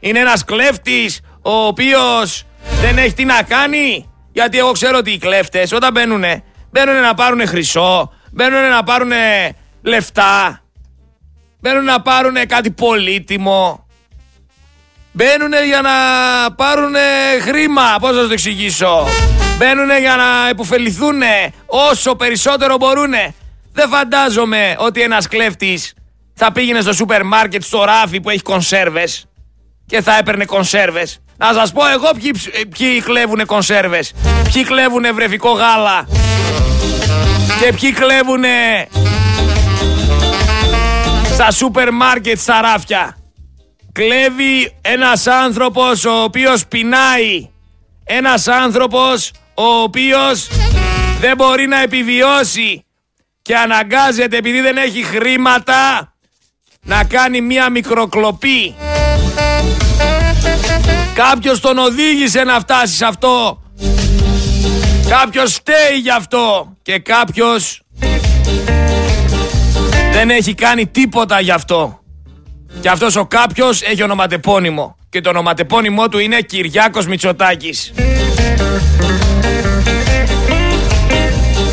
[0.00, 2.44] Είναι ένας κλέφτης ο οποίος
[2.80, 7.14] δεν έχει τι να κάνει; Γιατί εγώ ξέρω ότι οι κλέφτες όταν μπαίνουνε, μπαίνουνε να
[7.14, 9.12] πάρουν χρυσό, μπαίνουνε να πάρουν
[9.82, 10.62] λεφτά,
[11.60, 13.86] μπαίνουνε να πάρουν κάτι πολύτιμο.
[15.14, 15.90] Μπαίνουν για να
[16.54, 16.94] πάρουν
[17.40, 19.06] χρήμα, πώς θα το εξηγήσω.
[19.58, 21.22] Μπαίνουν για να υποφεληθούν
[21.66, 23.12] όσο περισσότερο μπορούν.
[23.72, 25.94] Δεν φαντάζομαι ότι ένας κλέφτης
[26.34, 29.26] θα πήγαινε στο σούπερ μάρκετ στο ράφι που έχει κονσέρβες
[29.86, 31.18] και θα έπαιρνε κονσέρβες.
[31.36, 32.32] Να σας πω εγώ ποιοι,
[32.78, 34.12] ποιοι κλέβουνε κονσέρβες,
[34.52, 36.06] ποιοι κλέβουνε βρεφικό γάλα
[37.60, 38.88] και ποιοι κλέβουνε
[41.32, 43.16] στα σούπερ μάρκετ στα ράφια.
[43.92, 47.50] Κλέβει ένας άνθρωπος ο οποίος πεινάει.
[48.04, 50.48] Ένας άνθρωπος ο οποίος
[51.20, 52.84] δεν μπορεί να επιβιώσει
[53.42, 56.12] και αναγκάζεται επειδή δεν έχει χρήματα
[56.82, 58.74] να κάνει μία μικροκλοπή.
[61.14, 63.62] Κάποιος τον οδήγησε να φτάσει σε αυτό.
[65.08, 66.76] Κάποιος φταίει γι' αυτό.
[66.82, 67.82] Και κάποιος
[70.12, 72.00] δεν έχει κάνει τίποτα γι' αυτό.
[72.80, 74.96] Και αυτός ο κάποιος έχει ονοματεπώνυμο.
[75.08, 77.92] Και το ονοματεπώνυμό του είναι Κυριάκος Μητσοτάκης.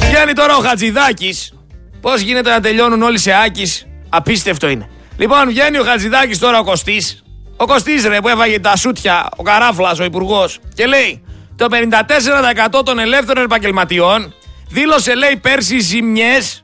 [0.10, 1.54] Βγαίνει τώρα ο Χατζηδάκης.
[2.02, 4.90] Πώς γίνεται να τελειώνουν όλοι σε Άκης; Απίστευτο είναι.
[5.18, 7.24] Λοιπόν, βγαίνει ο Χατζηδάκης τώρα ο Κωστής.
[7.58, 10.60] Ο Κωστής ρε που έφαγε τα σούτια, ο Καράφλας, ο υπουργός.
[10.74, 11.24] Και λέει,
[11.56, 14.34] το 54% των ελεύθερων επαγγελματιών
[14.70, 16.64] δήλωσε λέει πέρσι ζημιές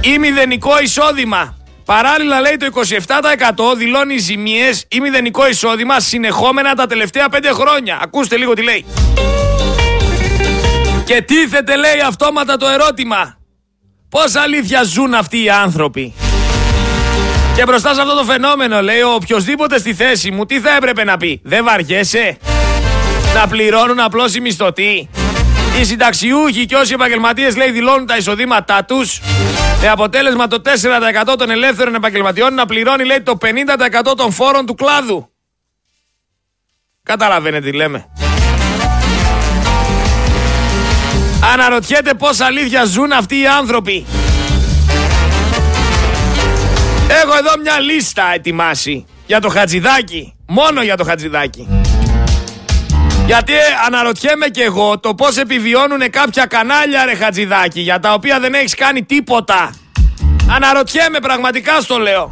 [0.00, 1.56] ή μηδενικό εισόδημα.
[1.84, 7.98] Παράλληλα λέει το 27% δηλώνει ζημίες ή μηδενικό εισόδημα συνεχόμενα τα τελευταία 5 χρόνια.
[8.02, 8.84] Ακούστε λίγο τι λέει.
[11.04, 13.38] Και τίθεται λέει αυτόματα το ερώτημα.
[14.08, 16.14] Πώς αλήθεια ζουν αυτοί οι άνθρωποι;
[17.56, 21.04] Και μπροστά σε αυτό το φαινόμενο λέει ο οποιοδήποτε στη θέση μου τι θα έπρεπε
[21.04, 22.38] να πει; Δεν βαριέσαι;
[23.34, 25.08] Να πληρώνουν απλώς οι μισθωτοί;
[25.80, 29.20] Οι συνταξιούχοι και όσοι επαγγελματίες λέει δηλώνουν τα εισοδήματά τους;
[29.80, 34.74] Με αποτέλεσμα το 4% των ελεύθερων επαγγελματιών να πληρώνει λέει το 50% των φόρων του
[34.74, 35.30] κλάδου;
[37.02, 38.08] Καταλαβαίνετε τι λέμε.
[41.52, 44.06] Αναρωτιέται πώς αλήθεια ζουν αυτοί οι άνθρωποι.
[47.08, 50.34] Έχω εδώ μια λίστα ετοιμάσει για το χατζηδάκι.
[50.46, 51.68] Μόνο για το χατζηδάκι.
[53.26, 53.52] Γιατί
[53.86, 58.74] αναρωτιέμαι και εγώ το πώς επιβιώνουν κάποια κανάλια ρε χατζηδάκι για τα οποία δεν έχεις
[58.74, 59.74] κάνει τίποτα.
[60.50, 62.30] Αναρωτιέμαι πραγματικά στο λέω.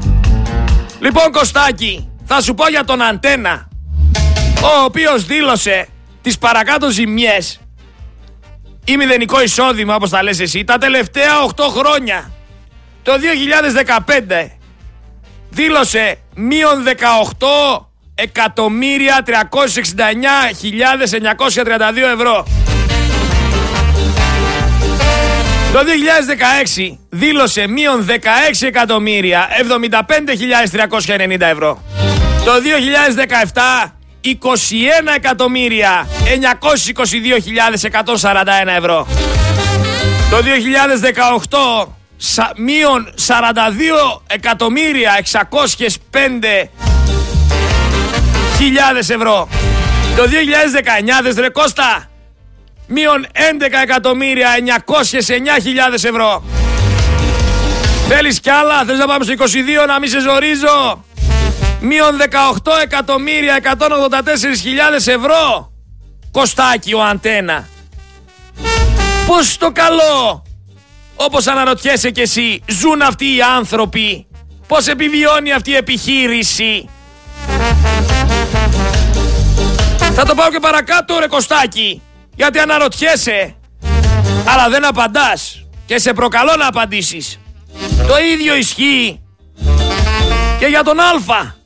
[1.01, 3.69] Λοιπόν Κωστάκη, θα σου πω για τον Αντένα,
[4.63, 5.89] ο οποίος δήλωσε
[6.23, 7.61] τις παρακάτω ζημιές
[8.85, 12.31] ή μηδενικό εισόδημα όπως τα λες εσύ τα τελευταία 8 χρόνια.
[13.03, 13.13] Το
[14.43, 14.51] 2015
[15.51, 19.33] δήλωσε μείον 18 εκατομμύρια 369.932
[22.15, 22.47] ευρώ.
[25.73, 25.79] Το
[26.89, 28.13] 2016 δήλωσε μείον 16
[28.61, 29.49] εκατομμύρια
[31.09, 31.83] 75.390 ευρώ.
[32.45, 32.53] Το
[33.85, 33.93] 2017
[34.25, 34.29] 21
[35.17, 36.09] εκατομμύρια
[38.15, 39.07] 922.141 ευρώ.
[40.31, 40.37] Το
[41.85, 41.89] 2018
[42.57, 43.31] μείον 42
[44.27, 46.69] εκατομμύρια 605
[49.09, 49.49] ευρώ.
[50.17, 50.27] Το 2019
[51.23, 52.11] δες ρε Κώστα,
[52.87, 53.39] μείον 11
[53.83, 56.43] εκατομμύρια 909.000 ευρώ.
[58.09, 61.05] Θέλεις κι άλλα, θες να πάμε στο 22 να μην σε ζορίζω;
[61.85, 62.19] Μείον
[62.63, 65.73] 18 εκατομμύρια 184.000 ευρώ.
[66.31, 67.69] Κωστάκι ο αντένα.
[69.27, 70.43] Πώς το καλό,
[71.17, 74.27] όπως αναρωτιέσαι κι εσύ, ζουν αυτοί οι άνθρωποι.
[74.67, 76.89] Πώς επιβιώνει αυτή η επιχείρηση.
[80.15, 82.03] Θα το πάω και παρακάτω ρε Κωστάκη.
[82.35, 83.55] Γιατί αναρωτιέσαι.
[84.45, 85.67] Αλλά δεν απαντάς.
[85.87, 87.39] Και σε προκαλώ να απαντήσεις.
[88.07, 89.21] Το ίδιο ισχύει
[90.59, 91.61] και για τον Α.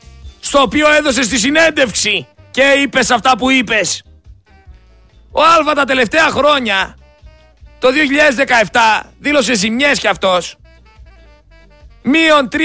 [0.46, 4.02] Στο οποίο έδωσες τη συνέντευξη και είπες αυτά που είπες.
[5.30, 6.96] Ο Α τα τελευταία χρόνια,
[7.78, 10.56] το 2017, δήλωσε ζημιές κι αυτός
[12.02, 12.58] μείον 3.935.000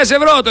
[0.00, 0.40] ευρώ.
[0.42, 0.50] Το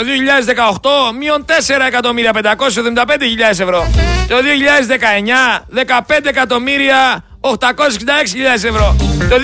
[1.10, 3.90] 2018 μείον 4.575.000 ευρώ.
[4.28, 8.96] Το 2019 15.866.000 ευρώ.
[9.28, 9.40] Το 2020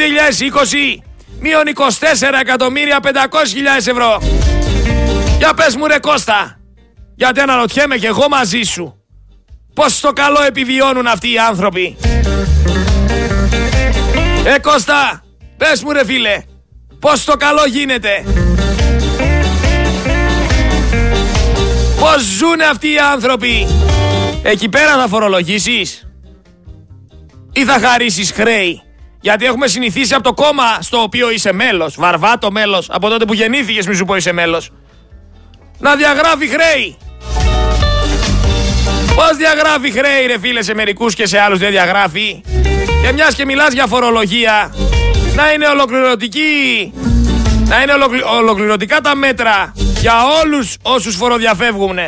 [1.40, 4.20] μείον 24.500.000 ευρώ.
[5.40, 6.60] Για πες μου ρε Κώστα,
[7.14, 8.94] γιατί αναρωτιέμαι και εγώ μαζί σου.
[9.74, 11.96] Πώς το καλό επιβιώνουν αυτοί οι άνθρωποι.
[14.44, 15.22] Ε Κώστα,
[15.56, 16.42] πες μου ρε φίλε,
[16.98, 18.24] Πώς το καλό γίνεται.
[22.00, 23.66] Πώς ζουν αυτοί οι άνθρωποι.
[24.42, 26.08] Εκεί πέρα θα φορολογήσεις
[27.52, 28.82] ή θα χαρίσεις χρέη.
[29.20, 33.34] Γιατί έχουμε συνηθίσει από το κόμμα στο οποίο είσαι μέλος, βαρβάτο μέλος, από τότε που
[33.34, 34.70] γεννήθηκες μη σου πω είσαι μέλος,
[35.80, 36.96] να διαγράφει χρέη.
[39.14, 42.42] Πώς διαγράφει χρέη ρε φίλε σε μερικούς και σε άλλους δεν διαγράφει;
[43.02, 44.74] Και μιας και μιλάς για φορολογία,
[45.34, 46.92] να είναι ολοκληρωτική,
[47.64, 47.92] να είναι
[48.38, 51.98] ολοκληρωτικά τα μέτρα για όλους όσους φοροδιαφεύγουν.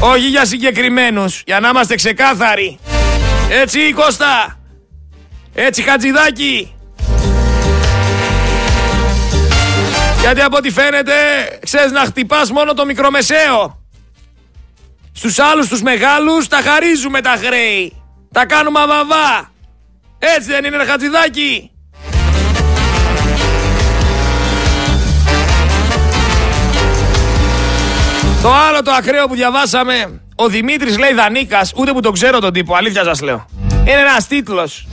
[0.00, 2.78] Όχι για συγκεκριμένους, για να είμαστε ξεκάθαροι.
[3.50, 4.58] Έτσι Κώστα,
[5.54, 6.74] έτσι Χατζηδάκη.
[10.24, 11.12] Γιατί από ό,τι φαίνεται
[11.64, 13.82] ξέρεις να χτυπάς μόνο το μικρομεσαίο.
[15.12, 18.02] Στους άλλους τους μεγάλους τα χαρίζουμε τα χρέη.
[18.32, 19.52] Τα κάνουμε αβαβά.
[20.18, 21.70] Έτσι δεν είναι Χατζηδάκη.
[28.42, 32.52] Το άλλο το ακραίο που διαβάσαμε, ο Δημήτρης λέει Δανίκας, ούτε που τον ξέρω τον
[32.52, 33.46] τύπο, αλήθεια σας λέω.
[33.70, 34.86] Είναι ένας τίτλος.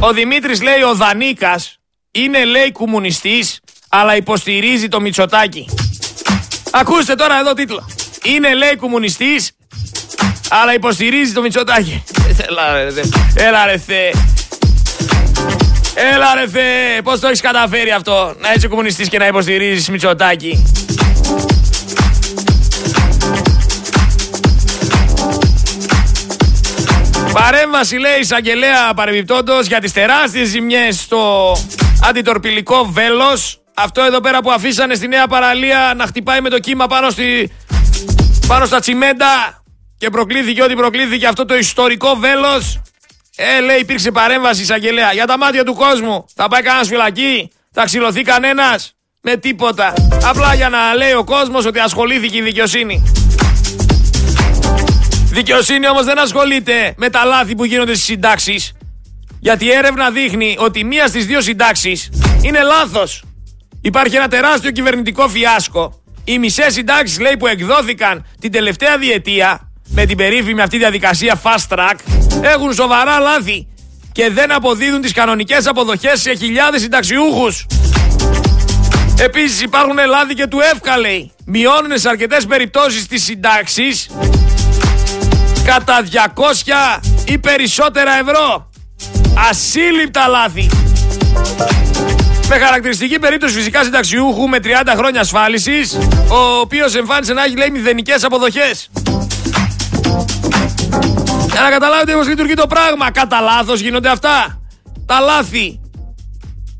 [0.00, 1.78] Ο Δημήτρης λέει ο Δανίκας
[2.10, 5.68] είναι λέει κομμουνιστής, αλλά υποστηρίζει το Μητσοτάκι.
[6.70, 7.88] Ακούστε τώρα εδώ τίτλο.
[8.22, 9.52] Είναι λέει κομμουνιστής,
[10.48, 12.02] αλλά υποστηρίζει το Μητσοτάκι.
[12.48, 13.02] Έλα ρε θε.
[13.34, 14.10] Έλα ρε θε.
[16.14, 17.02] Έλα ρε θε.
[17.02, 18.34] Πώς το έχεις καταφέρει αυτό.
[18.40, 20.72] Να είσαι κομμουνιστής και να υποστηρίζεις Μητσοτάκι.
[27.32, 31.52] Παρέμβαση λέει εισαγγελέα παρεμπιπτόντως για τις τεράστιες ζημιές στο
[32.08, 33.60] αντιτορπιλικό βέλος.
[33.82, 37.52] Αυτό εδώ πέρα που αφήσανε στη νέα παραλία να χτυπάει με το κύμα πάνω, στη...
[38.46, 39.62] πάνω στα τσιμέντα
[39.98, 42.80] και προκλήθηκε ό,τι προκλήθηκε αυτό το ιστορικό βέλος.
[43.36, 45.12] Ε, λέει, υπήρξε παρέμβαση εισαγγελέα.
[45.12, 46.24] Για τα μάτια του κόσμου.
[46.34, 49.92] Θα πάει κανένας φυλακή; Θα ξυλωθεί κανένας; Με τίποτα.
[50.24, 53.12] Απλά για να λέει ο κόσμος ότι ασχολήθηκε η δικαιοσύνη.
[55.30, 58.72] Δικαιοσύνη όμως δεν ασχολείται με τα λάθη που γίνονται στις συντάξεις.
[59.40, 62.08] Γιατί η έρευνα δείχνει ότι μία στις δύο συντάξεις
[62.42, 63.22] είναι λάθος.
[63.80, 66.02] Υπάρχει ένα τεράστιο κυβερνητικό φιάσκο.
[66.24, 71.76] Οι μισές συντάξεις λέει που εκδόθηκαν την τελευταία διετία με την περίφημη αυτή διαδικασία fast
[71.76, 71.94] track
[72.40, 73.68] έχουν σοβαρά λάθη
[74.12, 77.66] και δεν αποδίδουν τις κανονικές αποδοχές σε χιλιάδες συνταξιούχους.
[79.18, 81.32] Επίσης υπάρχουν λάθη και του ΕΦΚΑ λέει.
[81.44, 84.10] Μειώνουν σε αρκετές περιπτώσεις τις συντάξεις
[85.64, 88.70] κατά 200 ή περισσότερα ευρώ.
[89.50, 90.68] Ασύλληπτα λάθη.
[92.48, 95.94] Με χαρακτηριστική περίπτωση φυσικά συνταξιούχου με 30 χρόνια ασφάλισης,
[96.28, 98.90] ο οποίος εμφάνισε να έχει λέει μηδενικές αποδοχές.
[101.50, 103.10] Για να καταλάβετε πώς λειτουργεί το πράγμα.
[103.10, 104.60] Κατά λάθος γίνονται αυτά.
[105.06, 105.80] Τα λάθη.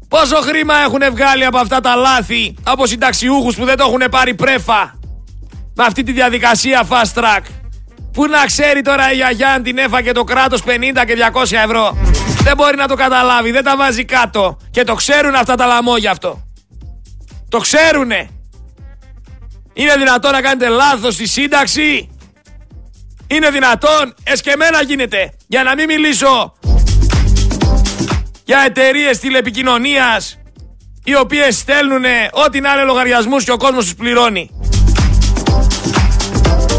[0.08, 4.34] Πόσο χρήμα έχουν βγάλει από αυτά τα λάθη από συνταξιούχους που δεν το έχουν πάρει
[4.34, 4.98] πρέφα
[5.74, 7.40] με αυτή τη διαδικασία fast track;
[8.18, 10.68] Πού να ξέρει τώρα η γιαγιά αν την έφαγε το κράτος 50
[11.06, 11.96] και 200 ευρώ;
[12.42, 14.56] Δεν μπορεί να το καταλάβει, δεν τα βάζει κάτω.
[14.70, 16.42] Και το ξέρουν αυτά τα λαμόγια αυτό.
[17.48, 18.28] Το ξέρουνε.
[19.72, 22.08] Είναι δυνατόν να κάνετε λάθος στη σύνταξη;
[23.26, 25.32] Είναι δυνατόν; Εσκεμένα γίνεται.
[25.46, 26.52] Για να μην μιλήσω
[28.44, 30.38] για εταιρείες τηλεπικοινωνίας
[31.04, 32.04] οι οποίες στέλνουν
[32.46, 34.50] ό,τι να είναι λογαριασμούς και ο κόσμος τους πληρώνει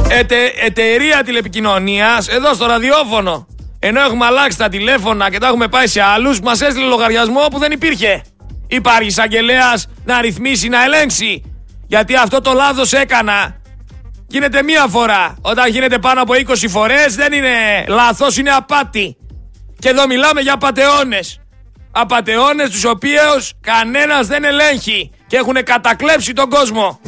[0.10, 3.48] ετε, εταιρεία τηλεπικοινωνίας εδώ στο ραδιόφωνο.
[3.80, 7.60] Ενώ έχουμε αλλάξει τα τηλέφωνα και τα έχουμε πάει σε άλλους, μας έστειλε λογαριασμό που
[7.60, 8.22] δεν υπήρχε.
[8.68, 11.44] Υπάρχει εισαγγελέας να ρυθμίσει, να ελέγξει.
[11.88, 13.56] Γιατί αυτό το λάθος έκανα.
[14.28, 15.38] Γίνεται μία φορά.
[15.42, 19.18] Όταν γίνεται πάνω από 20 φορές δεν είναι λάθος, είναι απάτη.
[19.80, 21.20] Και εδώ μιλάμε για απαταιώνε.
[21.92, 27.00] Απαταιώνε τους οποίους κανένας δεν ελέγχει και έχουν κατακλέψει τον κόσμο.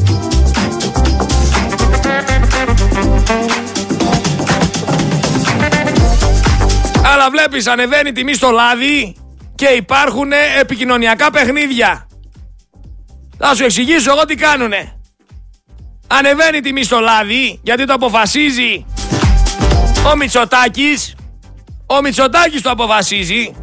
[7.42, 9.16] Βλέπεις ανεβαίνει τιμή στο λάδι
[9.56, 12.08] και υπάρχουν επικοινωνιακά παιχνίδια.
[13.38, 15.00] Θα σου εξηγήσω εγώ τι κάνουνε.
[16.08, 18.86] Ανεβαίνει τιμή στο λάδι γιατί το αποφασίζει
[20.12, 21.16] ο Μητσοτάκης.
[21.86, 23.56] Ο Μητσοτάκης το αποφασίζει.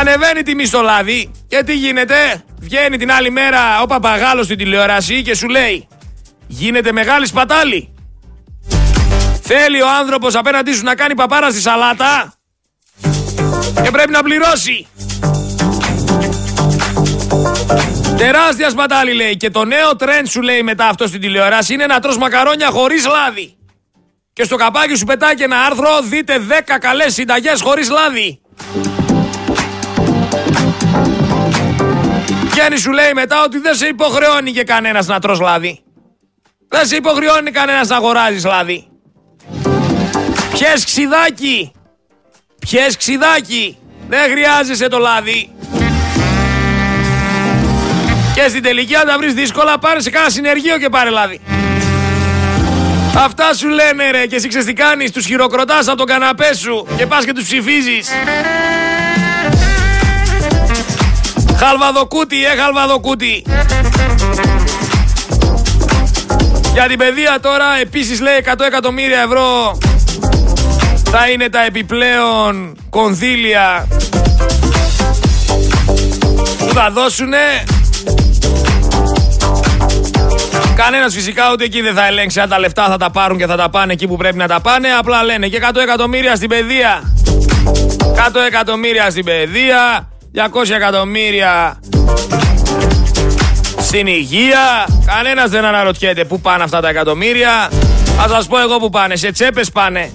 [0.00, 5.22] Ανεβαίνει τιμή στο λάδι και τι γίνεται; Βγαίνει την άλλη μέρα ο Παπαγάλος στην τηλεόραση
[5.22, 5.88] και σου λέει
[6.46, 7.91] γίνεται μεγάλη σπατάλη.
[9.42, 12.34] Θέλει ο άνθρωπος απέναντί σου να κάνει παπάρα στη σαλάτα
[13.82, 14.86] και πρέπει να πληρώσει.
[18.16, 22.00] Τεράστιας σπατάλη λέει και το νέο τρέντ σου λέει μετά αυτό στην τηλεόραση είναι να
[22.00, 23.56] τρως μακαρόνια χωρίς λάδι.
[24.32, 28.40] Και στο καπάκι σου πετάει και ένα άρθρο δείτε 10 καλές συνταγές χωρίς λάδι.
[32.44, 35.82] Βγαίνει σου λέει μετά ότι δεν σε υποχρεώνει και κανένας να τρως λάδι.
[36.68, 38.91] Δεν σε υποχρεώνει κανένας να αγοράζεις λάδι.
[40.62, 41.72] Πιες ξιδάκι.
[42.58, 43.78] Πιες ξιδάκι.
[44.08, 45.50] Δεν χρειάζεσαι το λάδι.
[48.34, 51.40] Και στην τελική αν τα βρεις δύσκολα πάρε σε κάνα συνεργείο και πάρε λάδι.
[53.16, 56.86] Αυτά σου λένε ρε και εσύ ξέρεις τι κάνεις, τους χειροκροτάς από τον καναπέ σου
[56.96, 58.08] και πας και τους ψηφίζεις.
[61.56, 63.44] Χαλβαδοκούτι, ε χαλβαδοκούτι.
[66.72, 69.78] Για την παιδεία τώρα επίσης λέει 100 εκατομμύρια ευρώ
[71.14, 73.88] θα είναι τα επιπλέον κονδύλια
[76.58, 77.64] που θα δώσουνε
[80.76, 83.56] Κανένας φυσικά ούτε εκεί δεν θα ελέγξει αν τα λεφτά θα τα πάρουν και θα
[83.56, 84.88] τα πάνε εκεί που πρέπει να τα πάνε.
[84.98, 87.14] Απλά λένε και 100 εκατομμύρια στην παιδεία.
[88.14, 90.08] 100 εκατομμύρια στην παιδεία.
[90.34, 91.80] 200 εκατομμύρια
[93.78, 94.86] στην υγεία.
[95.06, 97.70] Κανένας δεν αναρωτιέται πού πάνε αυτά τα εκατομμύρια.
[98.16, 99.16] Θα σας πω εγώ που πάνε.
[99.16, 100.10] Σε τσέπες πάνε.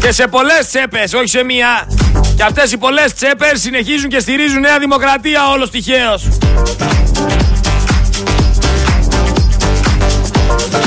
[0.00, 1.88] Και σε πολλές τσέπες, όχι σε μία.
[2.36, 6.28] Και αυτές οι πολλές τσέπες συνεχίζουν και στηρίζουν Νέα Δημοκρατία όλος τυχαίως.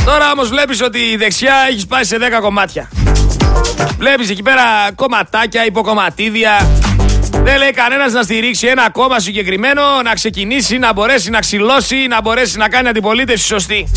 [0.05, 2.89] Τώρα όμως βλέπεις ότι η δεξιά έχεις πάει σε 10 κομμάτια.
[3.97, 4.64] Βλέπεις εκεί πέρα
[4.95, 6.68] κομματάκια, υποκομματίδια.
[7.32, 12.22] Δεν λέει κανένας να στηρίξει ένα κόμμα συγκεκριμένο, να ξεκινήσει, να μπορέσει να ξυλώσει, να
[12.22, 13.91] μπορέσει να κάνει αντιπολίτευση σωστή.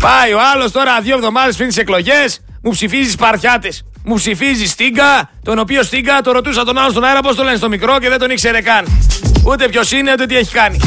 [0.00, 3.72] Πάει ο άλλος τώρα δύο εβδομάδες πριν τις εκλογές, μου ψηφίζεις Σπαρτιάτε.
[4.04, 7.56] Μου ψηφίζεις Στίγκα, τον οποίο Στίγκα το ρωτούσα τον άλλο στον αέρα πώς το λένε
[7.56, 8.84] στο μικρό και δεν τον ήξερε καν.
[9.44, 10.80] Ούτε ποιος είναι, ούτε τι έχει κάνει.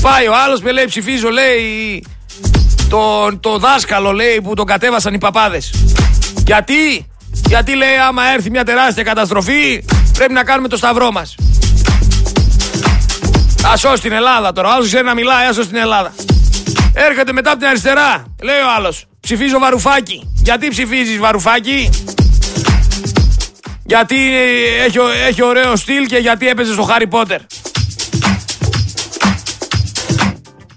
[0.00, 2.04] Πάει ο άλλος με λέει ψηφίζω, λέει
[2.88, 5.74] το, το δάσκαλο λέει που τον κατέβασαν οι παπάδες.
[6.46, 7.06] Γιατί,
[7.46, 11.34] γιατί λέει άμα έρθει μια τεράστια καταστροφή πρέπει να κάνουμε το σταυρό μας.
[13.72, 14.68] Α σώσει την Ελλάδα τώρα.
[14.68, 16.12] Ο άλλο ξέρει να μιλάει, άσο την Ελλάδα.
[16.94, 18.24] Έρχεται μετά από την αριστερά.
[18.42, 19.06] Λέει ο άλλος.
[19.20, 20.32] Ψηφίζω βαρουφάκι.
[20.34, 21.90] Γιατί ψηφίζεις βαρουφάκι,
[23.84, 24.36] Γιατί
[24.84, 27.40] έχει, έχει ωραίο στυλ και γιατί έπαιζε στο Χάρι Πότερ.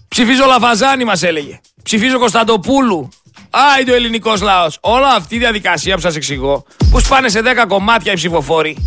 [0.07, 1.59] Ψηφίζω Λαφαζάνη, μας έλεγε.
[1.84, 3.09] Ψηφίζω Κωνσταντοπούλου.
[3.49, 4.78] Άιντε ο ελληνικός λαός.
[4.82, 8.78] Όλη αυτή η διαδικασία που σας εξηγώ, που σπάνε σε 10 κομμάτια οι ψηφοφόροι,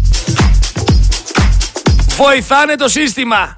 [2.16, 3.54] βοηθάνε το σύστημα.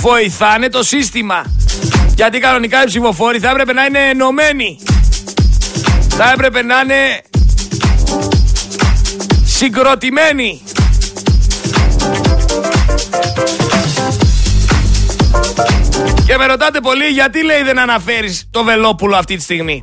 [0.00, 1.55] Βοηθάνε το σύστημα.
[2.16, 4.78] Γιατί κανονικά οι ψηφοφόροι θα έπρεπε να είναι ενωμένοι.
[6.08, 7.22] Θα έπρεπε να είναι
[9.44, 10.62] συγκροτημένοι.
[16.26, 19.82] Και με ρωτάτε πολύ γιατί λέει δεν αναφέρεις το Βελόπουλο αυτή τη στιγμή;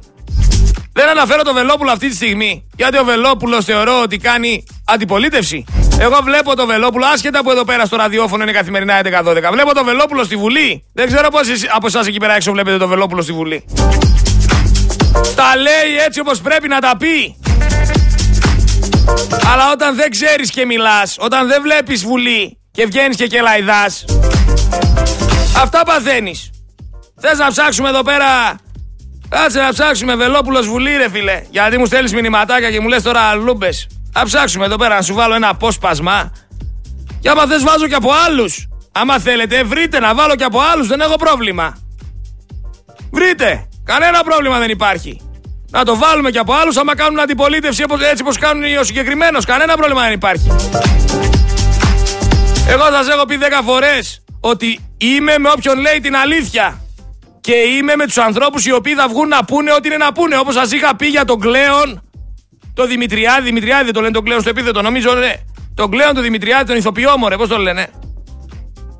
[0.93, 2.67] Δεν αναφέρω το Βελόπουλο αυτή τη στιγμή.
[2.75, 5.65] Γιατί ο Βελόπουλος θεωρώ ότι κάνει αντιπολίτευση.
[5.99, 9.51] Εγώ βλέπω το Βελόπουλο, άσχετα που εδώ πέρα στο ραδιόφωνο είναι καθημερινά 11-12.
[9.51, 10.85] Βλέπω το Βελόπουλο στη Βουλή.
[10.93, 11.41] Δεν ξέρω πώς
[11.75, 13.65] από εσάς εκεί πέρα έξω βλέπετε το Βελόπουλο στη Βουλή.
[15.35, 17.37] Τα λέει έτσι όπως πρέπει να τα πει.
[19.53, 24.05] Αλλά όταν δεν ξέρεις και μιλάς, όταν δεν βλέπεις Βουλή και βγαίνεις και κελαϊδάς,
[25.57, 26.49] Αυτά παθαίνεις.
[27.19, 28.55] Θες να ψάξουμε εδώ πέρα;
[29.29, 31.43] Κάτσε να ψάξουμε Βελόπουλος Βουλή, ρε φίλε.
[31.49, 33.87] Γιατί μου στέλνεις μηνυματάκια και μου λες τώρα λούμπες.
[34.13, 36.31] Να ψάξουμε εδώ πέρα να σου βάλω ένα απόσπασμα.
[37.19, 38.67] Και άμα θες, βάζω και από άλλους.
[38.91, 41.77] Άμα θέλετε, βρείτε να βάλω και από άλλους, δεν έχω πρόβλημα.
[43.11, 43.67] Βρείτε.
[43.83, 45.21] Κανένα πρόβλημα δεν υπάρχει.
[45.69, 49.45] Να το βάλουμε και από άλλους άμα κάνουν αντιπολίτευση έτσι όπως κάνουν ο συγκεκριμένος.
[49.45, 50.47] Κανένα πρόβλημα δεν υπάρχει.
[52.67, 56.81] Εγώ σας έχω πει 10 φορές ότι είμαι με όποιον λέει την αλήθεια.
[57.41, 60.37] Και είμαι με τους ανθρώπους οι οποίοι θα βγουν να πούνε ό,τι είναι να πούνε.
[60.37, 62.01] Όπως σας είχα πει για τον Κλέον,
[62.73, 63.41] το Δημητριάδη.
[63.41, 65.33] Δημητριάδη δεν το λένε τον Κλέον στο επίθετο, νομίζω, ναι.
[65.73, 67.87] Τον Κλέον, τον Δημητριάδη, τον ηθοποιό μου, ρε, πώς το λένε;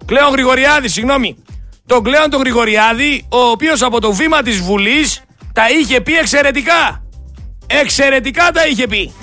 [0.06, 1.38] Κλέον Γρηγοριάδη, συγγνώμη.
[1.86, 5.22] Τον Κλέον τον Γρηγοριάδη, ο οποίος από το βήμα της Βουλής
[5.54, 7.04] τα είχε πει εξαιρετικά.
[7.68, 9.14] Εξαιρετικά τα είχε πει.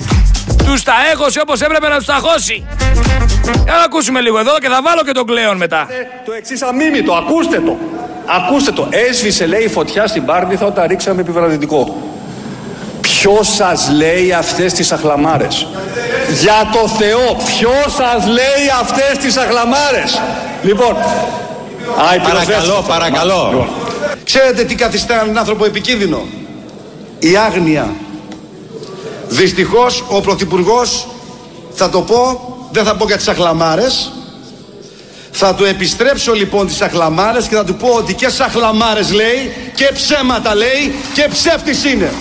[0.64, 2.66] Τους τα έχωσε όπως έπρεπε να τους τα χώσει.
[3.64, 5.86] Για να ακούσουμε λίγο εδώ και θα βάλω και τον Κλέον μετά.
[6.24, 7.78] Το εξής αμίμητο, ακούστε το.
[8.26, 8.88] Ακούστε το.
[8.90, 12.02] Έσβησε λέει φωτιά στην Πάρνηθα όταν ρίξαμε επιβραδυτικό.
[13.20, 15.66] Ποιο σας λέει αυτές τις αχλαμάρες;
[16.40, 20.20] Για το Θεό, ποιο σας λέει αυτές τις αχλαμάρες;
[20.62, 20.96] Λοιπόν.
[21.96, 23.48] Α, παρακαλώ, παρακαλώ.
[23.50, 23.68] Λοιπόν.
[24.24, 26.22] Ξέρετε τι καθιστά έναν άνθρωπο επικίνδυνο;
[27.18, 27.94] Η άγνοια.
[29.28, 31.06] Δυστυχώς ο Πρωθυπουργός
[31.72, 32.40] θα το πω
[32.72, 34.12] δεν θα πω για τις αχλαμάρες.
[35.30, 39.90] Θα του επιστρέψω λοιπόν τις αχλαμάρες και θα του πω ότι και σαχλαμάρες λέει και
[39.94, 42.12] ψέματα λέει και ψεύτης είναι.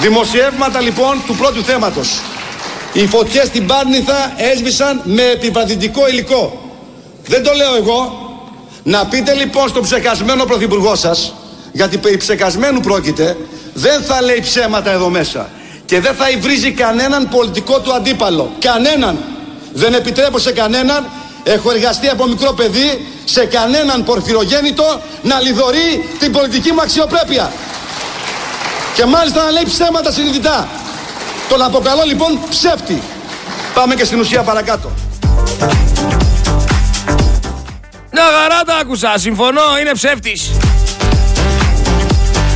[0.00, 2.20] Δημοσιεύματα λοιπόν του πρώτου θέματος.
[2.92, 6.70] Οι φωτιές στην Πάρνηθα έσβησαν με επιβραδυτικό υλικό.
[7.26, 8.20] Δεν το λέω εγώ.
[8.82, 11.34] Να πείτε λοιπόν στον ψεκασμένο πρωθυπουργό σας
[11.76, 13.36] γιατί περί ψεκασμένου πρόκειται,
[13.74, 15.50] δεν θα λέει ψέματα εδώ μέσα.
[15.84, 18.52] Και δεν θα υβρίζει κανέναν πολιτικό του αντίπαλο.
[18.58, 19.18] Κανέναν.
[19.72, 21.06] Δεν επιτρέπω σε κανέναν,
[21.44, 27.52] έχω εργαστεί από μικρό παιδί, σε κανέναν πορφυρογέννητο να λιδωρεί την πολιτική μου αξιοπρέπεια.
[28.96, 30.68] Και μάλιστα να λέει ψέματα συνειδητά.
[31.48, 33.02] Τον αποκαλώ λοιπόν ψεύτη.
[33.74, 34.92] Πάμε και στην ουσία παρακάτω.
[38.10, 40.50] Να γαρά τα άκουσα, συμφωνώ, είναι ψεύτης.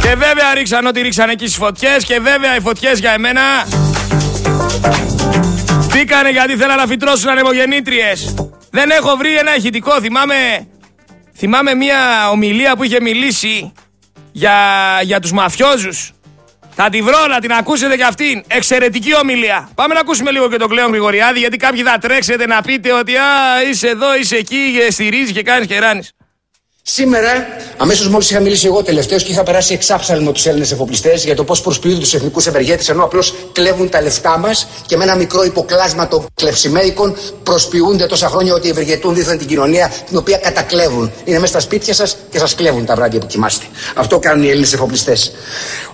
[0.03, 3.41] Και βέβαια ρίξαν ό,τι ρίξαν εκεί στις φωτιές και βέβαια οι φωτιές για εμένα
[5.93, 8.35] μπήκανε γιατί θέλαν να φυτρώσουν ανεμογεννήτριες.
[8.71, 10.35] Δεν έχω βρει ένα ηχητικό, θυμάμαι,
[11.37, 13.73] θυμάμαι μια ομιλία που είχε μιλήσει
[14.33, 14.55] για,
[15.03, 16.13] για τους μαφιόζους.
[16.83, 18.43] Θα τη βρω να την ακούσετε κι αυτήν.
[18.47, 19.71] Εξαιρετική ομιλία.
[19.75, 23.17] Πάμε να ακούσουμε λίγο και τον Κλέον Γρηγοριάδη, γιατί κάποιοι θα τρέξετε να πείτε ότι
[23.17, 23.23] α,
[23.71, 26.13] είσαι εδώ, είσαι εκεί, στηρίζεις και κάνεις και ράνεις.
[26.83, 31.35] Σήμερα, αμέσως μόλις είχα μιλήσει εγώ τελευταίος και είχα περάσει εξάψαλμο τους Έλληνες εφοπλιστές για
[31.35, 35.17] το πώς προσποιούνται τους εθνικούς ευεργέτες ενώ απλώς κλέβουν τα λεφτά μας και με ένα
[35.17, 41.13] μικρό υποκλάσμα των κλευσιμέικων προσποιούνται τόσα χρόνια ότι ευεργετούν δίθεν την κοινωνία την οποία κατακλέβουν.
[41.25, 43.65] Είναι μέσα στα σπίτια σας και σας κλέβουν τα βράδια που κοιμάστε.
[43.95, 45.33] Αυτό κάνουν οι Έλληνες εφοπλιστές.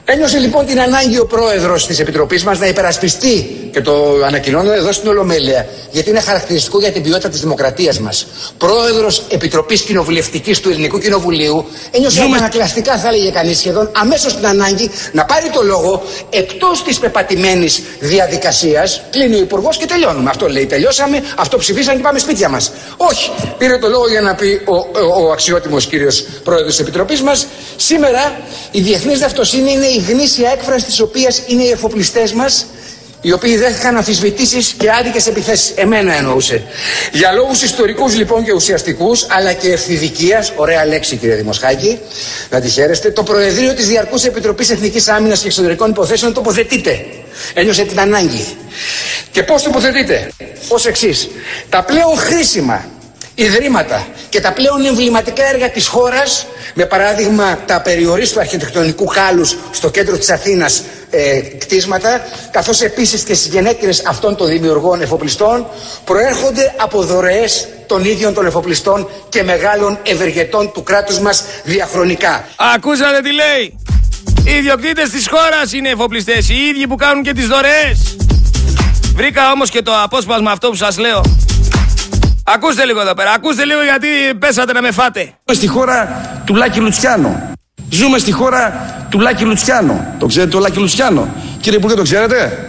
[0.09, 4.93] Ένιωσε λοιπόν την ανάγκη ο πρόεδρος της Επιτροπής μας να υπερασπιστεί και το ανακοινώνω εδώ
[4.93, 8.27] στην Ολομέλεια, γιατί είναι χαρακτηριστικό για την ποιότητα της δημοκρατίας μας.
[8.59, 12.37] Πρόεδρος Επιτροπής Κοινοβουλευτικής του Ελληνικού Κοινοβουλίου ένιωσε Ζούμε...
[12.37, 17.83] ανακλαστικά, θα έλεγε κανείς σχεδόν, αμέσως την ανάγκη να πάρει το λόγο εκτός της πεπατημένης
[18.01, 19.03] διαδικασίας.
[19.11, 20.31] Κλείνει ο Υπουργός και τελειώνουμε.
[20.31, 20.67] Αυτό λέει.
[20.67, 22.73] Τελειώσαμε, αυτό ψηφίσαν και πάμε σπίτια μας.
[22.97, 23.31] Όχι.
[23.59, 27.47] Πήρε το λόγο για να πει ο, ο, ο αξιότιμος κύριος πρόεδρος της Επιτροπής μας.
[27.77, 32.67] Σήμερα η διεθνής δαυτοσύνη είναι η γνήσια έκφραση της οποίας είναι οι εφοπλιστές μας
[33.27, 35.73] οι οποίοι δέχτηκαν αμφισβητήσει και άδικες επιθέσεις.
[35.77, 36.63] Εμένα εννοούσε.
[37.13, 41.99] Για λόγους ιστορικούς λοιπόν και ουσιαστικούς, αλλά και ευθυδικίας, ωραία λέξη κύριε Δημοσχάκη,
[42.51, 47.05] να τη χαίρεστε, το Προεδρείο της Διαρκούς Επιτροπής Εθνικής Άμυνας και Εξωτερικών Υποθέσεων τοποθετείται.
[47.55, 48.57] Ένιωσε την ανάγκη.
[49.31, 50.31] Και πώς τοποθετείται,
[50.69, 51.29] ως εξής.
[51.69, 52.85] Τα πλέον χρήσιμα
[53.37, 59.91] ιδρύματα και τα πλέον εμβληματικά έργα της χώρας με παράδειγμα τα περιορίστου αρχιτεκτονικού χάλους στο
[59.91, 65.67] κέντρο της Αθήνας ε, κτίσματα καθώς επίσης και στις γενέτηρες αυτών των δημιουργών εφοπλιστών
[66.05, 72.49] προέρχονται από δωρεές των ίδιων των εφοπλιστών και μεγάλων ευεργετών του κράτους μας διαχρονικά.
[72.75, 73.79] Ακούσατε τι λέει.
[74.45, 78.17] Οι ιδιοκτήτες της χώρας είναι εφοπλιστές, οι ίδιοι που κάνουν και τις δωρεές.
[79.15, 81.46] Βρήκα όμως και το απόσπασμα αυτό που σας λέω.
[82.55, 83.31] Ακούστε λίγο εδώ πέρα.
[83.33, 85.21] Ακούστε λίγο γιατί πέσατε να με φάτε.
[85.21, 87.51] Ζούμε στη χώρα του Λάκη Λουτσιάνο.
[87.91, 90.15] Ζούμε στη χώρα του Λάκη Λουτσιάνο.
[90.19, 91.29] Το ξέρετε το Λάκη Λουτσιάνο;
[91.61, 92.69] Κύριε Υπουργέ, το ξέρετε;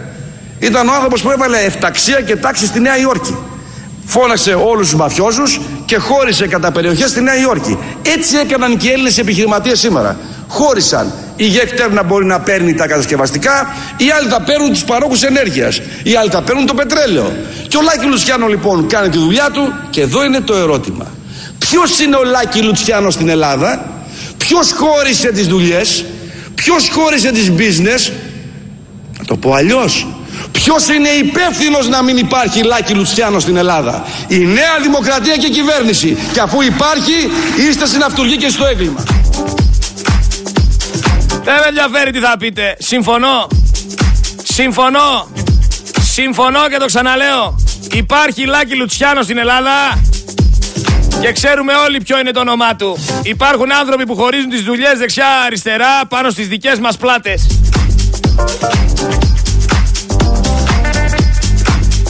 [0.58, 3.36] Ήταν ο άνθρωπος που έβαλε εφταξία και τάξη στη Νέα Υόρκη.
[4.04, 7.78] Φώναξε όλους τους μαφιόζους και χώρισε κατά περιοχές στη Νέα Υόρκη.
[8.02, 10.16] Έτσι έκαναν και οι Έλληνες επιχειρηματίες σήμερα.
[10.48, 11.12] Χώρισαν.
[11.36, 15.80] Η ΓΕΚΤΕΡ να μπορεί να παίρνει τα κατασκευαστικά, οι άλλοι θα παίρνουν τους παρόχους ενέργειας,
[16.02, 17.36] οι άλλοι θα παίρνουν το πετρέλαιο.
[17.68, 21.06] Και ο Λάκη Λουτσιάνο λοιπόν κάνει τη δουλειά του και εδώ είναι το ερώτημα.
[21.58, 23.84] Ποιος είναι ο Λάκη Λουτσιάνο στην Ελλάδα,
[24.36, 26.04] ποιος χώρισε τις δουλειές,
[26.54, 28.12] ποιος χώρισε τις business,
[29.18, 30.06] να το πω αλλιώς.
[30.52, 35.50] Ποιος είναι υπεύθυνος να μην υπάρχει Λάκη Λουτσιάνο στην Ελλάδα, η Νέα Δημοκρατία και η
[35.50, 36.16] κυβέρνηση.
[36.32, 37.12] Και αφού υπάρχει,
[37.68, 39.04] είστε στην αυτούργη και στο έγκλημα.
[41.48, 42.76] Δεν με ενδιαφέρει τι θα πείτε.
[42.78, 43.46] Συμφωνώ.
[44.42, 45.28] Συμφωνώ.
[46.00, 47.56] Συμφωνώ και το ξαναλέω.
[47.92, 50.02] Υπάρχει Λάκη Λουτσιάνο στην Ελλάδα
[51.20, 52.98] και ξέρουμε όλοι ποιο είναι το όνομά του.
[53.22, 57.46] Υπάρχουν άνθρωποι που χωρίζουν τις δουλειές δεξιά-αριστερά πάνω στις δικές μας πλάτες.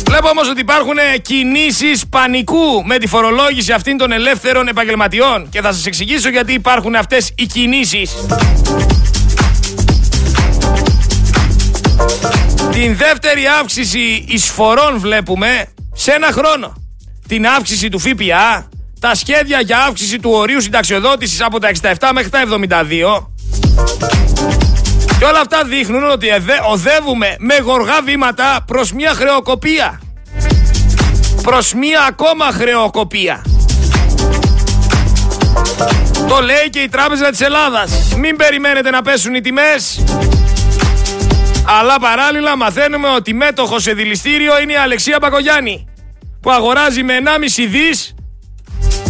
[0.05, 5.73] Βλέπω όμως ότι υπάρχουν κινήσεις πανικού με τη φορολόγηση αυτήν των ελεύθερων επαγγελματιών και θα
[5.73, 8.11] σας εξηγήσω γιατί υπάρχουν αυτές οι κινήσεις.
[12.79, 16.73] Την δεύτερη αύξηση εισφορών βλέπουμε σε ένα χρόνο.
[17.29, 18.69] Την αύξηση του ΦΠΑ,
[19.01, 23.31] τα σχέδια για αύξηση του ορίου συνταξιοδότησης από τα 67 μέχρι τα 72.
[25.19, 26.27] Και όλα αυτά δείχνουν ότι
[26.71, 30.01] οδεύουμε με γοργά βήματα προς μια χρεοκοπία.
[31.43, 33.45] Προς μια ακόμα χρεοκοπία.
[36.29, 37.91] Το λέει και η Τράπεζα της Ελλάδας.
[38.17, 40.01] Μην περιμένετε να πέσουν οι τιμές.
[41.71, 45.89] Αλλά παράλληλα μαθαίνουμε ότι μέτοχος σε δηληστήριο είναι η Αλεξία Μπακογιάννη
[46.41, 48.15] που αγοράζει με 1,5 δις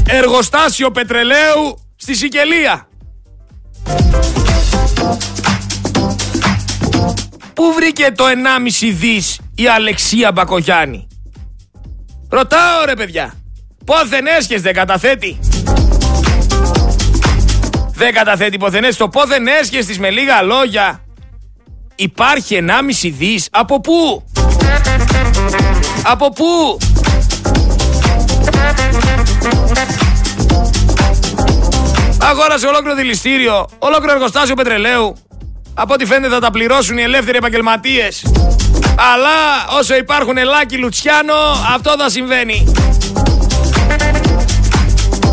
[0.08, 2.88] εργοστάσιο πετρελαίου στη Σικελία.
[7.54, 8.24] Πού βρήκε το
[8.80, 11.06] 1,5 δις η Αλεξία Μπακογιάννη;
[12.30, 13.34] Ρωτάω ρε παιδιά.
[13.84, 15.38] Πόθεν έσχεσαι καταθέτη.
[17.92, 21.02] Δεν καταθέτει ποθενές το πόθεν έσχεστης με λίγα λόγια.
[22.00, 22.58] Υπάρχει
[23.02, 23.48] 1,5 δις.
[23.50, 24.24] Από πού;
[26.02, 26.78] Από πού;
[32.18, 35.16] Αγόρασε ολόκληρο δηληστήριο, ολόκληρο εργοστάσιο πετρελαίου.
[35.74, 38.26] Από ό,τι φαίνεται θα τα πληρώσουν οι ελεύθεροι επαγγελματίες.
[39.14, 41.34] Αλλά όσο υπάρχουν Ελάκη Λουτσιάνο,
[41.74, 42.72] αυτό θα συμβαίνει.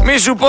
[0.03, 0.47] Μη σου πω,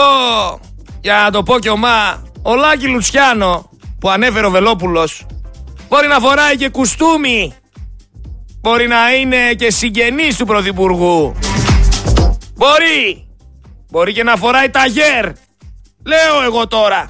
[1.01, 5.27] για να το πω και ομά, ο Λάκη Λουτσιάνο που ανέφερε ο Βελόπουλος
[5.89, 7.53] μπορεί να φοράει και κουστούμι.
[8.61, 11.35] Μπορεί να είναι και συγγενής του Πρωθυπουργού.
[12.55, 13.27] Μπορεί.
[13.91, 15.25] Μπορεί και να φοράει ταγέρ.
[16.05, 17.09] Λέω εγώ τώρα.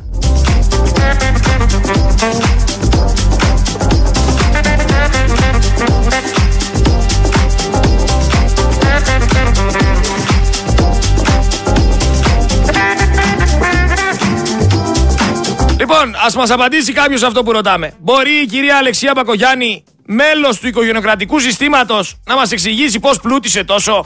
[16.26, 17.92] Ας μας απαντήσει κάποιος αυτό που ρωτάμε.
[17.98, 24.04] Μπορεί η κυρία Αλεξία Μπακογιάννη, μέλος του οικογενειοκρατικού συστήματος, να μας εξηγήσει πώς πλούτησε τόσο,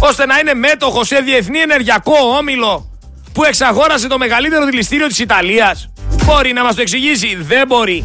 [0.00, 2.90] ώστε να είναι μέτοχο σε διεθνή ενεργειακό όμιλο
[3.32, 5.90] που εξαγόρασε το μεγαλύτερο δηληστήριο της Ιταλίας.
[6.24, 8.04] Μπορεί να μας το εξηγήσει; Δεν μπορεί.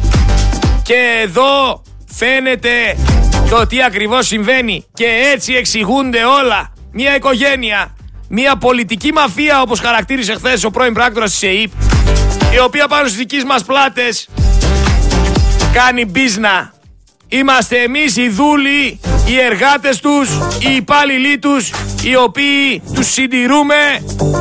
[0.82, 2.96] Και εδώ φαίνεται
[3.50, 4.84] το τι ακριβώς συμβαίνει.
[4.94, 6.72] Και έτσι εξηγούνται όλα.
[6.92, 7.96] Μια οικογένεια,
[8.28, 11.70] μια πολιτική μαφία όπως χαρακτήρισε χθες ο πρώην πράκτορας της ΕΕΠ
[12.54, 14.28] η οποία πάνω στις δικές μας πλάτες
[15.72, 16.72] κάνει μπίζνα.
[17.28, 20.28] Είμαστε εμείς οι δούλοι, οι εργάτες τους,
[20.58, 21.70] οι υπάλληλοι τους,
[22.02, 23.74] οι οποίοι τους συντηρούμε,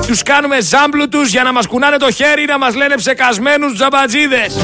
[0.07, 4.57] τους κάνουμε ζάμπλου τους για να μας κουνάνε το χέρι, να μας λένε ψεκασμένους τζαμπατζίδες.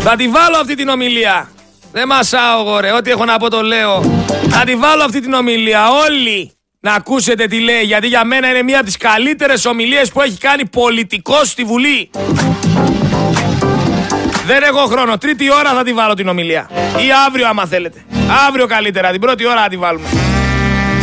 [0.00, 1.50] Θα τη βάλω αυτή την ομιλία.
[1.92, 4.24] Δεν μασάω εγώ ρε, ό,τι έχω να πω το λέω.
[4.48, 6.52] Θα τη βάλω αυτή την ομιλία όλοι
[6.82, 10.38] να ακούσετε τι λέει, γιατί για μένα είναι μία από τις καλύτερες ομιλίες που έχει
[10.38, 12.10] κάνει πολιτικός στη Βουλή.
[14.46, 15.18] Δεν έχω χρόνο.
[15.18, 16.70] Τρίτη ώρα θα τη βάλω την ομιλία.
[16.96, 18.04] Ή αύριο, άμα θέλετε.
[18.48, 19.10] Αύριο καλύτερα.
[19.10, 20.08] Την πρώτη ώρα θα τη βάλουμε.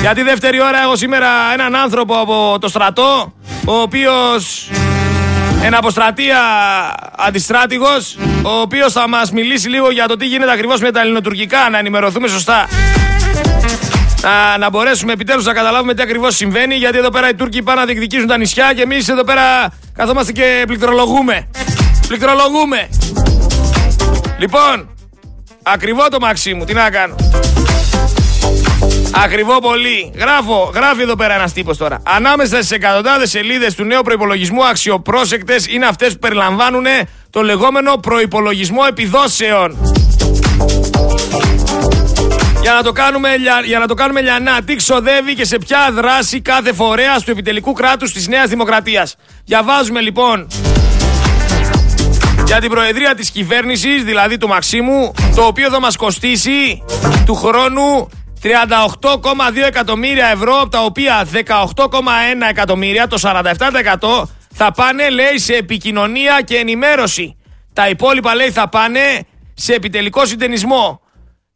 [0.02, 3.34] Γιατί δεύτερη ώρα έχω σήμερα έναν άνθρωπο από το στρατό,
[3.66, 4.70] ο οποίος
[5.64, 6.40] ένα αποστρατεία
[7.18, 11.70] αντιστράτηγος, ο οποίος θα μας μιλήσει λίγο για το τι γίνεται ακριβώς με τα ελληνοτουρκικά,
[11.70, 12.68] να ενημερωθούμε σωστά.
[14.28, 17.80] Να, να μπορέσουμε επιτέλους να καταλάβουμε τι ακριβώς συμβαίνει, γιατί εδώ πέρα οι Τούρκοι πάνε
[17.80, 19.44] να διεκδικήσουν τα νησιά και εμείς εδώ πέρα
[19.94, 21.48] καθόμαστε και πληκτρολογούμε.
[22.08, 22.90] Πληκτρολογούμε.
[24.40, 24.90] Λοιπόν,
[25.64, 27.16] ακριβό το μαξί μου, τι να κάνω.
[29.24, 30.12] Ακριβό πολύ.
[30.16, 32.02] Γράφω, γράφει εδώ πέρα ένας τύπος τώρα.
[32.04, 36.86] Ανάμεσα στις εκατοντάδες σελίδες του νέου προπολογισμού, αξιοπρόσεκτες είναι αυτές που περιλαμβάνουν
[37.30, 39.78] το λεγόμενο προπολογισμό επιδόσεων.
[42.68, 43.30] Για να, το κάνουμε,
[43.66, 47.74] για να το κάνουμε λιανά, τι ξοδεύει και σε ποια δράση κάθε φορέα του επιτελικού
[47.74, 49.16] κράτους της Νέας Δημοκρατίας.
[49.46, 50.48] Διαβάζουμε λοιπόν
[52.46, 56.84] για την προεδρία της κυβέρνησης, δηλαδή του Μαξίμου, το οποίο θα μας κοστίσει
[57.26, 58.10] του χρόνου
[58.44, 58.50] 38,2
[59.66, 61.44] εκατομμύρια ευρώ, από τα οποία 18,1
[62.50, 67.38] εκατομμύρια, το 47% θα πάνε, λέει, σε επικοινωνία και ενημέρωση.
[67.74, 71.02] Τα υπόλοιπα, λέει, θα πάνε σε επιτελικό συντενισμό.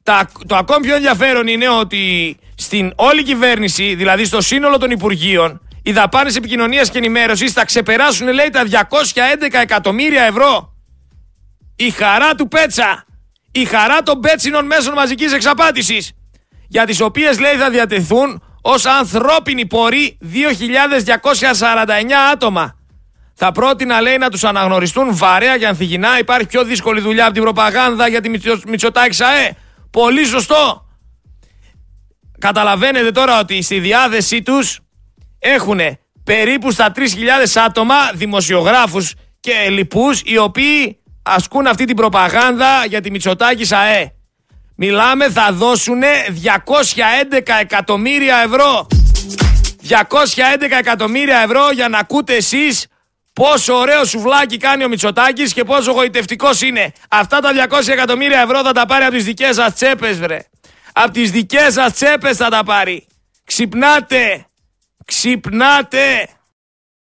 [0.03, 5.61] Τα, το ακόμη πιο ενδιαφέρον είναι ότι στην όλη κυβέρνηση, δηλαδή στο σύνολο των Υπουργείων,
[5.83, 10.71] οι δαπάνες επικοινωνίας και ενημέρωσης θα ξεπεράσουν, λέει, τα 211 εκατομμύρια ευρώ
[11.75, 13.05] η χαρά του Πέτσα,
[13.51, 16.11] η χαρά των πέτσινων μέσων μαζικής εξαπάτησης,
[16.67, 20.33] για τις οποίες λέει θα διατεθούν ως ανθρώπινοι πόροι 2.249
[22.31, 22.75] άτομα.
[23.33, 26.19] Θα πρότεινα λέει να τους αναγνωριστούν βαρέα και ανθυγινά.
[26.19, 28.29] Υπάρχει πιο δύσκολη δουλειά από την προπαγάνδα για τη
[28.67, 29.55] Μητσοτάκης ΣΑΕ.
[29.91, 30.85] Πολύ σωστό.
[32.39, 34.79] Καταλαβαίνετε τώρα ότι στη διάθεσή τους
[35.39, 35.79] έχουν
[36.23, 37.01] περίπου στα 3.000
[37.65, 44.13] άτομα δημοσιογράφους και λοιπούς οι οποίοι ασκούν αυτή την προπαγάνδα για τη Μητσοτάκη ΣΑΕ.
[44.75, 48.87] Μιλάμε θα δώσουν 211 εκατομμύρια ευρώ.
[49.87, 49.97] 211
[50.79, 52.87] εκατομμύρια ευρώ για να ακούτε εσείς
[53.33, 56.91] πόσο ωραίο σουβλάκι κάνει ο Μητσοτάκης και πόσο γοητευτικός είναι.
[57.09, 60.39] Αυτά τα 200 εκατομμύρια ευρώ θα τα πάρει από τις δικές σας τσέπες βρε.
[60.93, 63.07] Από τις δικές σας τσέπες θα τα πάρει.
[63.43, 64.45] Ξυπνάτε.
[65.05, 66.27] Ξυπνάτε.